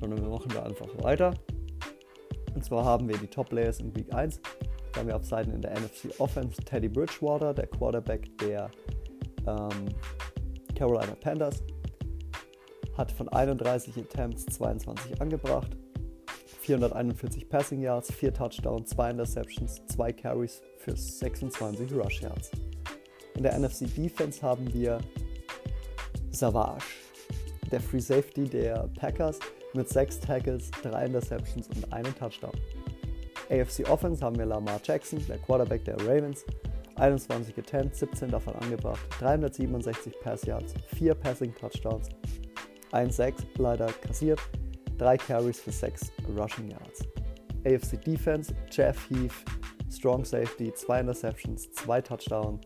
sondern 0.00 0.22
wir 0.22 0.28
machen 0.28 0.50
da 0.54 0.62
einfach 0.62 0.88
weiter. 1.02 1.34
Und 2.54 2.64
zwar 2.64 2.84
haben 2.84 3.08
wir 3.08 3.16
die 3.18 3.26
Top 3.26 3.50
Players 3.50 3.80
in 3.80 3.94
Week 3.96 4.12
1. 4.14 4.40
Da 4.92 5.00
haben 5.00 5.08
wir 5.08 5.16
auf 5.16 5.24
Seiten 5.24 5.52
in 5.52 5.62
der 5.62 5.72
NFC 5.72 6.18
Offense 6.18 6.62
Teddy 6.62 6.88
Bridgewater, 6.88 7.54
der 7.54 7.66
Quarterback 7.66 8.36
der 8.38 8.70
ähm, 9.46 9.88
Carolina 10.74 11.14
Panthers. 11.20 11.62
Hat 12.96 13.12
von 13.12 13.28
31 13.28 13.96
Attempts 13.96 14.46
22 14.46 15.20
angebracht, 15.20 15.76
441 16.60 17.48
Passing 17.48 17.80
Yards, 17.80 18.12
4 18.12 18.34
Touchdowns, 18.34 18.90
2 18.90 19.10
Interceptions, 19.10 19.80
2 19.86 20.12
Carries 20.12 20.62
für 20.78 20.96
26 20.96 21.92
Rush 21.92 22.22
Yards. 22.22 22.50
In 23.36 23.44
der 23.44 23.56
NFC 23.56 23.86
Defense 23.94 24.42
haben 24.42 24.72
wir 24.74 24.98
Savage, 26.32 26.84
der 27.70 27.80
Free 27.80 28.00
Safety 28.00 28.44
der 28.44 28.88
Packers 28.98 29.38
mit 29.74 29.88
6 29.88 30.20
Tackles, 30.20 30.70
3 30.82 31.06
Interceptions 31.06 31.68
und 31.68 31.92
einem 31.92 32.14
Touchdown. 32.16 32.52
AFC 33.50 33.88
Offense 33.88 34.24
haben 34.24 34.36
wir 34.36 34.46
Lamar 34.46 34.80
Jackson, 34.84 35.24
der 35.26 35.38
Quarterback 35.38 35.84
der 35.84 35.96
Ravens, 36.00 36.44
21 36.96 37.56
Attempts, 37.58 38.00
17 38.00 38.30
davon 38.30 38.54
angebracht, 38.56 39.00
367 39.20 40.14
Pass 40.20 40.44
Yards, 40.44 40.74
4 40.96 41.14
Passing 41.14 41.54
Touchdowns, 41.54 42.08
1 42.92 43.16
Sack 43.16 43.34
leider 43.56 43.86
kassiert 43.86 44.40
3 44.98 45.16
Carries 45.16 45.60
für 45.60 45.70
6 45.70 46.12
Rushing 46.36 46.70
Yards. 46.70 47.02
AFC 47.64 48.00
Defense, 48.04 48.52
Jeff 48.70 49.08
Heath, 49.08 49.32
Strong 49.90 50.24
Safety, 50.24 50.72
2 50.72 51.00
Interceptions, 51.00 51.70
2 51.72 52.00
Touchdowns. 52.02 52.60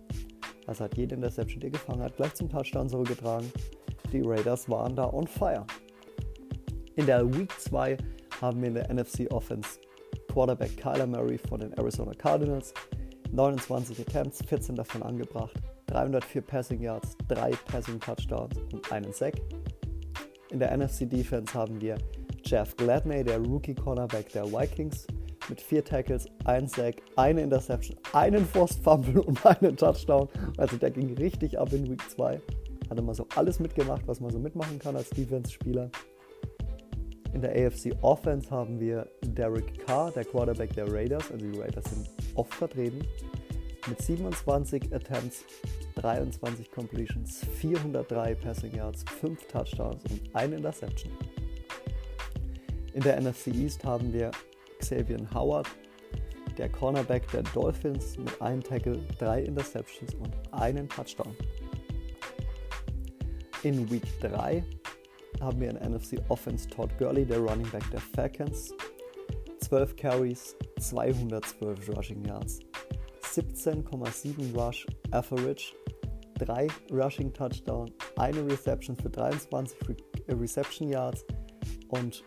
Also 0.67 0.85
hat 0.85 0.97
jede 0.97 1.15
Interception, 1.15 1.61
die 1.61 1.67
er 1.67 1.73
gefangen 1.73 2.03
hat, 2.03 2.17
gleich 2.17 2.35
zum 2.35 2.49
Touchdown 2.49 2.89
zurückgetragen. 2.89 3.53
Die 4.13 4.23
Raiders 4.23 4.69
waren 4.69 4.97
da 4.97 5.13
on 5.13 5.27
fire. 5.27 5.67
In 6.97 7.07
der 7.07 7.27
Week 7.35 7.51
2 7.59 7.97
haben 8.41 8.61
wir 8.61 8.69
in 8.69 8.75
der 8.75 8.93
NFC 8.93 9.31
Offense 9.31 9.79
Quarterback 10.33 10.77
Kyler 10.77 11.07
Murray 11.07 11.39
von 11.39 11.61
den 11.61 11.73
Arizona 11.75 12.13
Cardinals. 12.15 12.73
29 13.33 13.99
Attempts, 13.99 14.45
14 14.47 14.75
davon 14.75 15.03
angebracht, 15.03 15.55
304 15.87 16.43
Passing 16.43 16.83
Yards, 16.83 17.17
3 17.29 17.51
Passing 17.67 17.99
Touchdowns 17.99 18.59
und 18.73 18.93
einen 18.93 19.13
Sack. 19.13 19.35
In 20.51 20.59
der 20.59 20.77
NFC 20.77 21.09
Defense 21.09 21.55
haben 21.55 21.81
wir 21.81 21.97
Jeff 22.45 22.77
Gladney, 22.77 23.25
der 23.25 23.39
Rookie 23.39 23.75
Cornerback 23.75 24.29
der 24.33 24.45
Vikings, 24.45 25.07
mit 25.49 25.61
vier 25.61 25.83
Tackles, 25.83 26.27
ein 26.45 26.69
Sack, 26.69 26.97
eine 27.17 27.41
Interception, 27.41 27.97
einen 28.13 28.45
Forced 28.45 28.85
Fumble 28.85 29.23
und 29.23 29.45
einen 29.61 29.77
Touchdown. 29.77 30.29
Also 30.59 30.77
der 30.77 30.91
ging 30.91 31.15
richtig 31.15 31.59
ab 31.59 31.73
in 31.73 31.91
Week 31.91 32.03
2. 32.11 32.39
Hatte 32.91 33.03
mal 33.03 33.15
so 33.15 33.27
alles 33.35 33.59
mitgemacht, 33.59 34.07
was 34.07 34.21
man 34.21 34.31
so 34.31 34.39
mitmachen 34.39 34.79
kann 34.79 34.95
als 34.95 35.09
Defense-Spieler. 35.11 35.91
In 37.33 37.41
der 37.41 37.53
AFC 37.53 37.97
Offense 38.03 38.51
haben 38.51 38.79
wir 38.79 39.09
Derek 39.23 39.87
Carr, 39.87 40.11
der 40.11 40.25
Quarterback 40.25 40.75
der 40.75 40.93
Raiders. 40.93 41.31
Also 41.31 41.47
die 41.47 41.59
Raiders 41.59 41.85
sind 41.85 42.11
oft 42.35 42.53
vertreten. 42.55 43.07
Mit 43.89 44.01
27 44.01 44.95
Attempts, 44.95 45.45
23 45.97 46.71
Completions, 46.71 47.45
403 47.59 48.35
Passing 48.35 48.75
Yards, 48.75 49.05
5 49.21 49.47
Touchdowns 49.47 50.03
und 50.11 50.21
eine 50.35 50.57
Interception. 50.57 51.13
In 52.93 53.01
der 53.01 53.19
NFC 53.21 53.49
East 53.49 53.83
haben 53.85 54.13
wir 54.13 54.31
Xavier 54.79 55.27
Howard, 55.33 55.67
der 56.59 56.69
Cornerback 56.69 57.29
der 57.31 57.43
Dolphins 57.55 58.19
mit 58.19 58.41
einem 58.43 58.63
Tackle, 58.63 58.99
drei 59.19 59.43
Interceptions 59.43 60.15
und 60.17 60.33
einen 60.53 60.89
Touchdown. 60.89 61.35
In 63.63 63.91
Week 63.91 64.05
3 64.21 64.63
haben 65.41 65.61
wir 65.61 65.71
in 65.71 65.77
NFC 65.77 66.21
Offense 66.29 66.69
Todd 66.69 66.97
Gurley, 66.99 67.25
der 67.25 67.39
Running 67.39 67.71
Back 67.71 67.89
der 67.91 68.01
Falcons, 68.01 68.75
12 69.61 69.97
Carries, 69.97 70.57
212 70.81 71.89
Rushing 71.97 72.25
Yards, 72.25 72.61
17,7 73.23 74.55
Rush 74.55 74.87
Average, 75.11 75.75
3 76.39 76.69
Rushing 76.91 77.33
Touchdown, 77.33 77.91
eine 78.17 78.45
Reception 78.47 78.97
für 78.97 79.11
23 79.11 79.97
Reception 80.29 80.89
Yards 80.89 81.25
und 81.89 82.25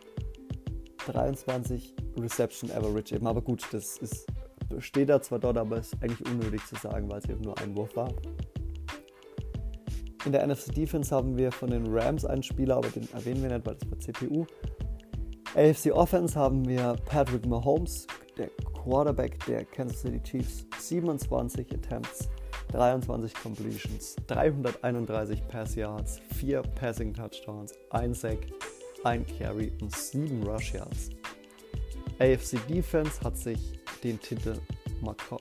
23 1.07 1.93
Reception 2.17 2.71
Average 2.71 3.15
eben. 3.15 3.27
Aber 3.27 3.41
gut, 3.41 3.63
das 3.71 3.97
ist, 3.97 4.25
steht 4.79 5.09
da 5.09 5.21
zwar 5.21 5.39
dort, 5.39 5.57
aber 5.57 5.77
ist 5.77 5.95
eigentlich 6.01 6.27
unnötig 6.29 6.65
zu 6.65 6.75
sagen, 6.75 7.09
weil 7.09 7.19
es 7.19 7.29
eben 7.29 7.41
nur 7.41 7.57
ein 7.59 7.75
Wurf 7.75 7.95
war. 7.95 8.11
In 10.25 10.31
der 10.31 10.45
NFC 10.47 10.73
Defense 10.73 11.15
haben 11.15 11.37
wir 11.37 11.51
von 11.51 11.69
den 11.69 11.85
Rams 11.95 12.25
einen 12.25 12.41
Spieler, 12.41 12.77
aber 12.77 12.89
den 12.89 13.07
erwähnen 13.13 13.43
wir 13.43 13.49
nicht, 13.49 13.65
weil 13.65 13.75
das 13.75 13.91
war 13.91 13.99
CPU. 13.99 14.45
AFC 15.53 15.91
Offense 15.91 16.37
haben 16.37 16.67
wir 16.67 16.95
Patrick 17.05 17.45
Mahomes, 17.45 18.07
der 18.35 18.49
Quarterback 18.73 19.45
der 19.45 19.65
Kansas 19.65 20.01
City 20.01 20.19
Chiefs, 20.23 20.65
27 20.79 21.71
Attempts, 21.71 22.27
23 22.71 23.33
Completions, 23.35 24.15
331 24.27 25.47
Pass 25.47 25.75
Yards, 25.75 26.19
4 26.33 26.61
Passing 26.61 27.13
Touchdowns, 27.13 27.73
1 27.91 28.19
Sack, 28.19 28.39
ein 29.03 29.25
Carry 29.27 29.71
und 29.81 29.95
7 29.95 30.43
Rush 30.43 30.73
Yards. 30.73 31.09
AFC 32.19 32.57
Defense 32.67 33.21
hat 33.21 33.37
sich 33.37 33.79
den 34.03 34.19
Titel 34.19 34.55
Malcolm, 35.01 35.39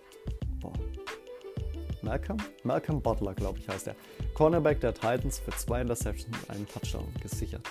Malcolm? 2.04 2.38
Malcolm 2.62 3.02
Butler, 3.02 3.34
glaube 3.34 3.58
ich, 3.58 3.68
heißt 3.68 3.88
er. 3.88 3.96
Cornerback 4.34 4.80
der 4.80 4.94
Titans 4.94 5.38
für 5.38 5.50
zwei 5.52 5.80
Interceptions 5.80 6.36
und 6.36 6.50
einen 6.50 6.68
Touchdown 6.68 7.06
gesichert. 7.22 7.62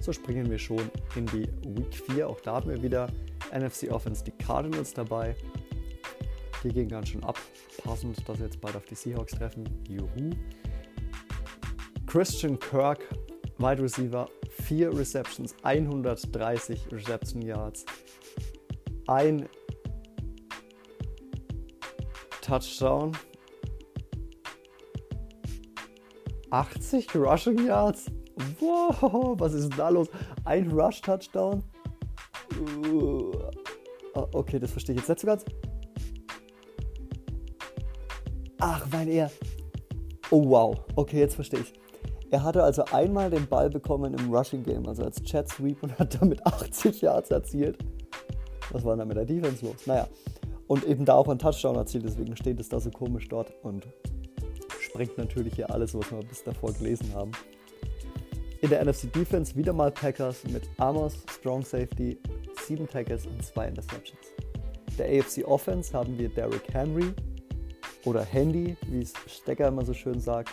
So 0.00 0.12
springen 0.12 0.50
wir 0.50 0.58
schon 0.58 0.90
in 1.16 1.26
die 1.26 1.48
Week 1.64 1.94
4. 1.94 2.28
Auch 2.28 2.40
da 2.40 2.54
haben 2.54 2.70
wir 2.70 2.82
wieder 2.82 3.08
NFC 3.52 3.90
Offense 3.90 4.22
die 4.24 4.32
Cardinals 4.32 4.92
dabei. 4.94 5.34
Die 6.62 6.68
gehen 6.68 6.88
ganz 6.88 7.08
schön 7.08 7.24
ab. 7.24 7.38
Passend, 7.82 8.16
dass 8.28 8.38
wir 8.38 8.46
jetzt 8.46 8.60
bald 8.60 8.76
auf 8.76 8.84
die 8.84 8.94
Seahawks 8.94 9.32
treffen. 9.32 9.64
Juhu. 9.88 10.30
Christian 12.06 12.58
Kirk 12.58 13.00
Wide 13.58 13.82
Receiver 13.82 14.28
4 14.62 14.96
Receptions, 14.96 15.54
130 15.62 16.92
Reception 16.92 17.42
Yards, 17.42 17.84
ein 19.06 19.48
Touchdown, 22.44 23.12
80 26.50 27.14
Rushing 27.14 27.66
Yards. 27.66 28.10
Wow, 28.60 29.34
was 29.38 29.54
ist 29.54 29.70
da 29.78 29.88
los? 29.88 30.08
Ein 30.44 30.70
Rush-Touchdown. 30.70 31.62
Uh, 32.86 33.32
okay, 34.34 34.58
das 34.58 34.72
verstehe 34.72 34.94
ich 34.94 35.00
jetzt 35.00 35.08
nicht 35.08 35.20
so 35.20 35.26
ganz. 35.26 35.44
Ach, 38.60 38.86
weil 38.90 39.08
er. 39.08 39.30
Oh 40.30 40.44
wow, 40.46 40.76
okay, 40.96 41.20
jetzt 41.20 41.36
verstehe 41.36 41.60
ich. 41.60 41.72
Er 42.30 42.42
hatte 42.42 42.62
also 42.62 42.84
einmal 42.86 43.30
den 43.30 43.46
Ball 43.46 43.70
bekommen 43.70 44.12
im 44.12 44.34
Rushing 44.34 44.62
Game, 44.62 44.86
also 44.86 45.02
als 45.02 45.22
Chat 45.22 45.48
Sweep 45.48 45.82
und 45.82 45.98
hat 45.98 46.20
damit 46.20 46.46
80 46.46 47.00
Yards 47.00 47.30
erzielt. 47.30 47.78
Was 48.70 48.84
war 48.84 48.92
denn 48.92 48.98
da 48.98 49.04
mit 49.06 49.16
der 49.16 49.24
Defense 49.24 49.64
los? 49.64 49.86
Naja, 49.86 50.06
und 50.66 50.84
eben 50.84 51.04
da 51.04 51.14
auch 51.14 51.28
einen 51.28 51.38
Touchdown 51.38 51.76
erzielt, 51.76 52.04
deswegen 52.04 52.36
steht 52.36 52.60
es 52.60 52.68
da 52.68 52.80
so 52.80 52.90
komisch 52.90 53.28
dort 53.28 53.52
und 53.62 53.86
sprengt 54.80 55.18
natürlich 55.18 55.54
hier 55.54 55.70
alles, 55.70 55.94
was 55.94 56.10
wir 56.10 56.20
bis 56.20 56.42
davor 56.42 56.72
gelesen 56.72 57.12
haben. 57.14 57.32
In 58.60 58.70
der 58.70 58.82
NFC 58.84 59.12
Defense 59.12 59.54
wieder 59.56 59.72
mal 59.72 59.90
Packers 59.90 60.44
mit 60.44 60.62
Amos, 60.78 61.18
Strong 61.30 61.64
Safety, 61.64 62.18
7 62.66 62.88
Tackles 62.88 63.26
und 63.26 63.44
2 63.44 63.68
Interceptions. 63.68 64.20
Der 64.98 65.06
AFC 65.06 65.44
Offense 65.44 65.92
haben 65.92 66.16
wir 66.18 66.28
Derrick 66.28 66.72
Henry 66.72 67.12
oder 68.04 68.24
Handy, 68.24 68.76
wie 68.88 69.00
es 69.00 69.12
Stecker 69.26 69.68
immer 69.68 69.84
so 69.84 69.92
schön 69.92 70.20
sagt. 70.20 70.50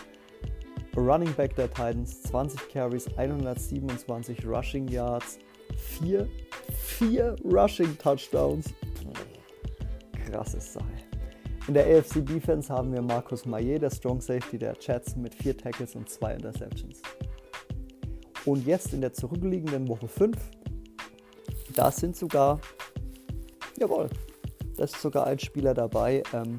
Running 0.96 1.32
Back 1.34 1.56
der 1.56 1.70
Titans, 1.70 2.22
20 2.24 2.68
Carries, 2.68 3.06
127 3.16 4.46
Rushing 4.46 4.88
Yards, 4.88 5.38
4, 5.98 6.28
4 6.98 7.36
Rushing 7.44 7.96
Touchdowns. 7.96 8.74
Krasses 10.32 10.72
Sache. 10.72 10.86
In 11.68 11.74
der 11.74 11.86
AFC 11.86 12.24
Defense 12.24 12.72
haben 12.72 12.92
wir 12.92 13.02
Markus 13.02 13.44
Maillet, 13.44 13.82
der 13.82 13.90
Strong 13.90 14.20
Safety 14.20 14.58
der 14.58 14.74
Jets, 14.80 15.14
mit 15.14 15.34
4 15.34 15.56
Tackles 15.56 15.94
und 15.94 16.08
2 16.08 16.34
Interceptions. 16.34 17.02
Und 18.46 18.66
jetzt 18.66 18.92
in 18.92 19.00
der 19.00 19.12
zurückliegenden 19.12 19.86
Woche 19.86 20.08
5, 20.08 20.36
da 21.74 21.90
sind 21.90 22.16
sogar, 22.16 22.60
jawohl, 23.78 24.08
da 24.76 24.84
ist 24.84 25.00
sogar 25.00 25.26
ein 25.26 25.38
Spieler 25.38 25.74
dabei, 25.74 26.22
ähm, 26.32 26.56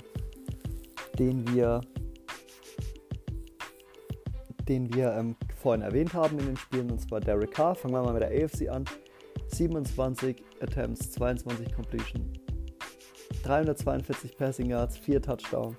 den 1.20 1.46
wir, 1.54 1.82
den 4.70 4.94
wir 4.94 5.14
ähm, 5.14 5.36
vorhin 5.56 5.82
erwähnt 5.82 6.14
haben 6.14 6.40
in 6.40 6.46
den 6.46 6.58
Spielen, 6.58 6.92
und 6.92 7.00
zwar 7.00 7.20
Derek 7.20 7.52
Carr. 7.52 7.76
Fangen 7.76 7.94
wir 7.94 8.04
mal 8.04 8.14
mit 8.14 8.22
der 8.22 8.30
AFC 8.30 8.70
an. 8.70 8.86
27 9.48 10.42
Attempts, 10.62 11.12
22 11.12 11.74
Completion, 11.74 12.34
342 13.44 14.38
Passing 14.38 14.70
Yards, 14.70 14.98
4 14.98 15.22
Touchdowns, 15.22 15.78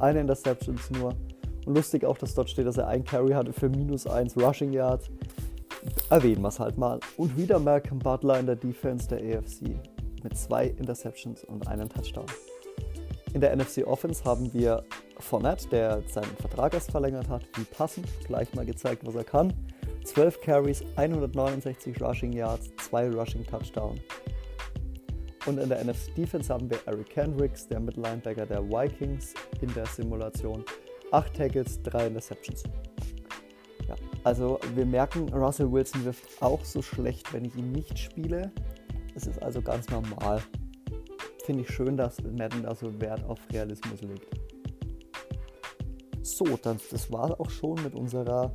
eine 0.00 0.20
Interceptions 0.20 0.90
nur. 0.90 1.14
Und 1.64 1.76
lustig 1.76 2.04
auch, 2.04 2.18
dass 2.18 2.34
dort 2.34 2.50
steht, 2.50 2.66
dass 2.66 2.76
er 2.76 2.88
ein 2.88 3.04
Carry 3.04 3.32
hatte 3.32 3.52
für 3.52 3.68
minus 3.68 4.06
1 4.06 4.36
Rushing 4.36 4.72
Yards 4.72 5.10
erwähnen 6.10 6.42
wir 6.42 6.48
es 6.48 6.60
halt 6.60 6.78
mal. 6.78 7.00
Und 7.16 7.36
wieder 7.36 7.58
Malcolm 7.58 7.98
Butler 7.98 8.38
in 8.38 8.46
der 8.46 8.56
Defense 8.56 9.08
der 9.08 9.18
AFC 9.18 9.76
mit 10.22 10.36
zwei 10.36 10.66
Interceptions 10.66 11.44
und 11.44 11.66
einem 11.68 11.88
Touchdown. 11.88 12.26
In 13.34 13.40
der 13.40 13.56
NFC 13.56 13.86
Offense 13.86 14.24
haben 14.24 14.52
wir 14.52 14.84
Fournette, 15.18 15.68
der 15.68 16.02
seinen 16.06 16.36
Vertrag 16.36 16.74
erst 16.74 16.90
verlängert 16.90 17.28
hat, 17.28 17.42
wie 17.56 17.64
passend, 17.64 18.06
gleich 18.26 18.52
mal 18.54 18.66
gezeigt, 18.66 19.06
was 19.06 19.14
er 19.14 19.24
kann. 19.24 19.52
12 20.04 20.40
Carries, 20.40 20.84
169 20.96 22.00
Rushing 22.00 22.32
Yards, 22.32 22.70
2 22.88 23.10
Rushing 23.10 23.46
Touchdown. 23.46 23.98
Und 25.46 25.58
in 25.58 25.68
der 25.68 25.84
NFC 25.84 26.14
Defense 26.14 26.52
haben 26.52 26.70
wir 26.70 26.78
Eric 26.86 27.10
Kendricks, 27.10 27.66
der 27.66 27.80
Mittellinebacker 27.80 28.46
der 28.46 28.62
Vikings 28.62 29.34
in 29.60 29.72
der 29.74 29.86
Simulation. 29.86 30.64
8 31.10 31.34
Tackles, 31.34 31.82
3 31.82 32.06
Interceptions. 32.06 32.64
Also 34.24 34.60
wir 34.74 34.86
merken, 34.86 35.28
Russell 35.32 35.70
Wilson 35.70 36.04
wirft 36.04 36.40
auch 36.40 36.64
so 36.64 36.80
schlecht, 36.80 37.32
wenn 37.32 37.44
ich 37.44 37.56
ihn 37.56 37.72
nicht 37.72 37.98
spiele. 37.98 38.52
Es 39.14 39.26
ist 39.26 39.42
also 39.42 39.60
ganz 39.60 39.88
normal. 39.90 40.40
Finde 41.44 41.62
ich 41.62 41.70
schön, 41.70 41.96
dass 41.96 42.22
Madden 42.22 42.62
da 42.62 42.74
so 42.74 43.00
Wert 43.00 43.24
auf 43.24 43.38
Realismus 43.52 44.00
legt. 44.02 44.26
So, 46.22 46.44
dann, 46.62 46.78
das 46.90 47.10
war 47.10 47.38
auch 47.40 47.50
schon 47.50 47.82
mit 47.82 47.94
unserer 47.94 48.54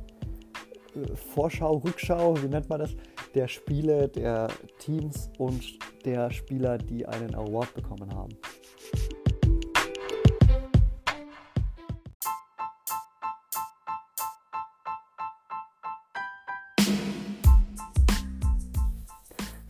äh, 0.96 1.14
Vorschau, 1.14 1.76
Rückschau, 1.76 2.42
wie 2.42 2.48
nennt 2.48 2.68
man 2.70 2.80
das, 2.80 2.96
der 3.34 3.46
Spiele, 3.46 4.08
der 4.08 4.48
Teams 4.78 5.30
und 5.36 5.78
der 6.04 6.30
Spieler, 6.30 6.78
die 6.78 7.06
einen 7.06 7.34
Award 7.34 7.74
bekommen 7.74 8.14
haben. 8.14 8.36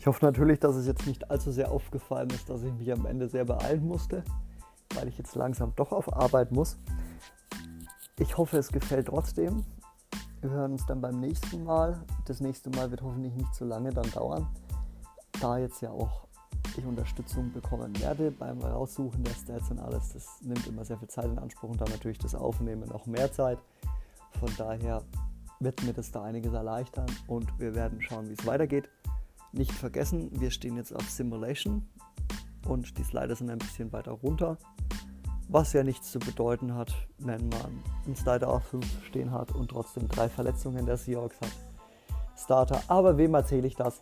hoffe 0.09 0.25
natürlich, 0.25 0.59
dass 0.59 0.75
es 0.75 0.87
jetzt 0.87 1.07
nicht 1.07 1.31
allzu 1.31 1.53
sehr 1.53 1.71
aufgefallen 1.71 2.31
ist, 2.31 2.49
dass 2.49 2.63
ich 2.63 2.73
mich 2.73 2.91
am 2.91 3.07
Ende 3.07 3.29
sehr 3.29 3.45
beeilen 3.45 3.87
musste, 3.87 4.25
weil 4.95 5.07
ich 5.07 5.19
jetzt 5.19 5.37
langsam 5.37 5.75
doch 5.77 5.93
auf 5.93 6.13
Arbeit 6.13 6.51
muss. 6.51 6.79
Ich 8.19 8.37
hoffe, 8.37 8.57
es 8.57 8.73
gefällt 8.73 9.09
trotzdem. 9.09 9.65
Wir 10.41 10.51
hören 10.51 10.73
uns 10.73 10.87
dann 10.87 11.01
beim 11.01 11.21
nächsten 11.21 11.63
Mal. 11.63 12.03
Das 12.25 12.41
nächste 12.41 12.71
Mal 12.71 12.91
wird 12.91 13.03
hoffentlich 13.03 13.35
nicht 13.35 13.55
so 13.55 13.65
lange 13.65 13.91
dann 13.91 14.11
dauern, 14.11 14.49
da 15.41 15.59
jetzt 15.59 15.83
ja 15.83 15.91
auch 15.91 16.18
ich 16.79 16.87
Unterstützung 16.87 17.53
bekommen 17.53 17.99
werde 18.01 18.31
beim 18.31 18.61
Raussuchen 18.61 19.23
der 19.25 19.33
Stats 19.33 19.71
und 19.71 19.79
alles. 19.79 20.13
Das 20.13 20.41
nimmt 20.43 20.67
immer 20.67 20.85
sehr 20.85 20.99
viel 20.99 21.09
Zeit 21.09 21.27
in 21.27 21.39
Anspruch 21.39 21.71
und 21.71 21.81
dann 21.81 21.91
natürlich 21.91 22.19
das 22.19 22.35
Aufnehmen 22.35 22.89
noch 22.89 23.07
mehr 23.07 23.31
Zeit. 23.33 23.59
Von 24.39 24.51
daher 24.57 25.03
wird 25.61 25.83
mir 25.85 25.93
das 25.93 26.11
da 26.11 26.23
einiges 26.23 26.53
erleichtern 26.53 27.07
und 27.27 27.59
wir 27.59 27.75
werden 27.75 28.01
schauen, 28.01 28.29
wie 28.29 28.35
es 28.35 28.47
weitergeht. 28.47 28.89
Nicht 29.53 29.73
vergessen, 29.73 30.31
wir 30.41 30.51
stehen 30.51 30.77
jetzt 30.77 30.95
auf 30.95 31.09
Simulation 31.09 31.89
und 32.67 32.99
die 32.99 33.05
Slider 33.05 33.35
sind 33.35 33.51
ein 33.51 33.59
bisschen 33.59 33.93
weiter 33.93 34.13
runter, 34.13 34.59
was 35.49 35.73
ja 35.73 35.83
nichts 35.83 36.13
zu 36.13 36.19
bedeuten 36.19 36.75
hat, 36.75 36.95
wenn 37.19 37.49
man 37.49 37.83
einen 38.05 38.17
Slider 38.17 38.49
auf 38.49 38.65
5 38.65 39.05
stehen 39.05 39.33
hat 39.33 39.53
und 39.53 39.71
trotzdem 39.71 40.07
drei 40.09 40.29
Verletzungen 40.29 40.87
der 40.87 40.97
Seahawks 40.97 41.41
hat. 41.41 41.53
Starter, 42.37 42.83
aber 42.89 43.17
wem 43.17 43.35
erzähle 43.35 43.67
ich 43.67 43.75
das? 43.75 44.01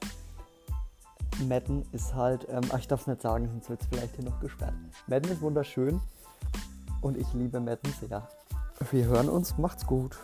Madden 1.40 1.85
ist 1.92 2.14
halt, 2.14 2.46
ähm, 2.51 2.62
ach, 2.70 2.79
ich 2.79 2.88
darf 2.88 3.03
es 3.03 3.07
nicht 3.07 3.22
sagen, 3.22 3.49
sonst 3.53 3.68
wird 3.68 3.83
es 3.83 3.87
vielleicht 3.88 4.16
hier 4.16 4.25
noch 4.25 4.40
gesperrt. 4.40 4.75
Madden 5.07 5.31
ist 5.31 5.40
wunderschön 5.40 6.01
und 7.01 7.16
ich 7.16 7.33
liebe 7.35 7.61
Madden 7.61 7.92
sehr. 8.01 8.29
Wir 8.90 9.05
hören 9.07 9.29
uns, 9.29 9.57
macht's 9.59 9.87
gut. 9.87 10.18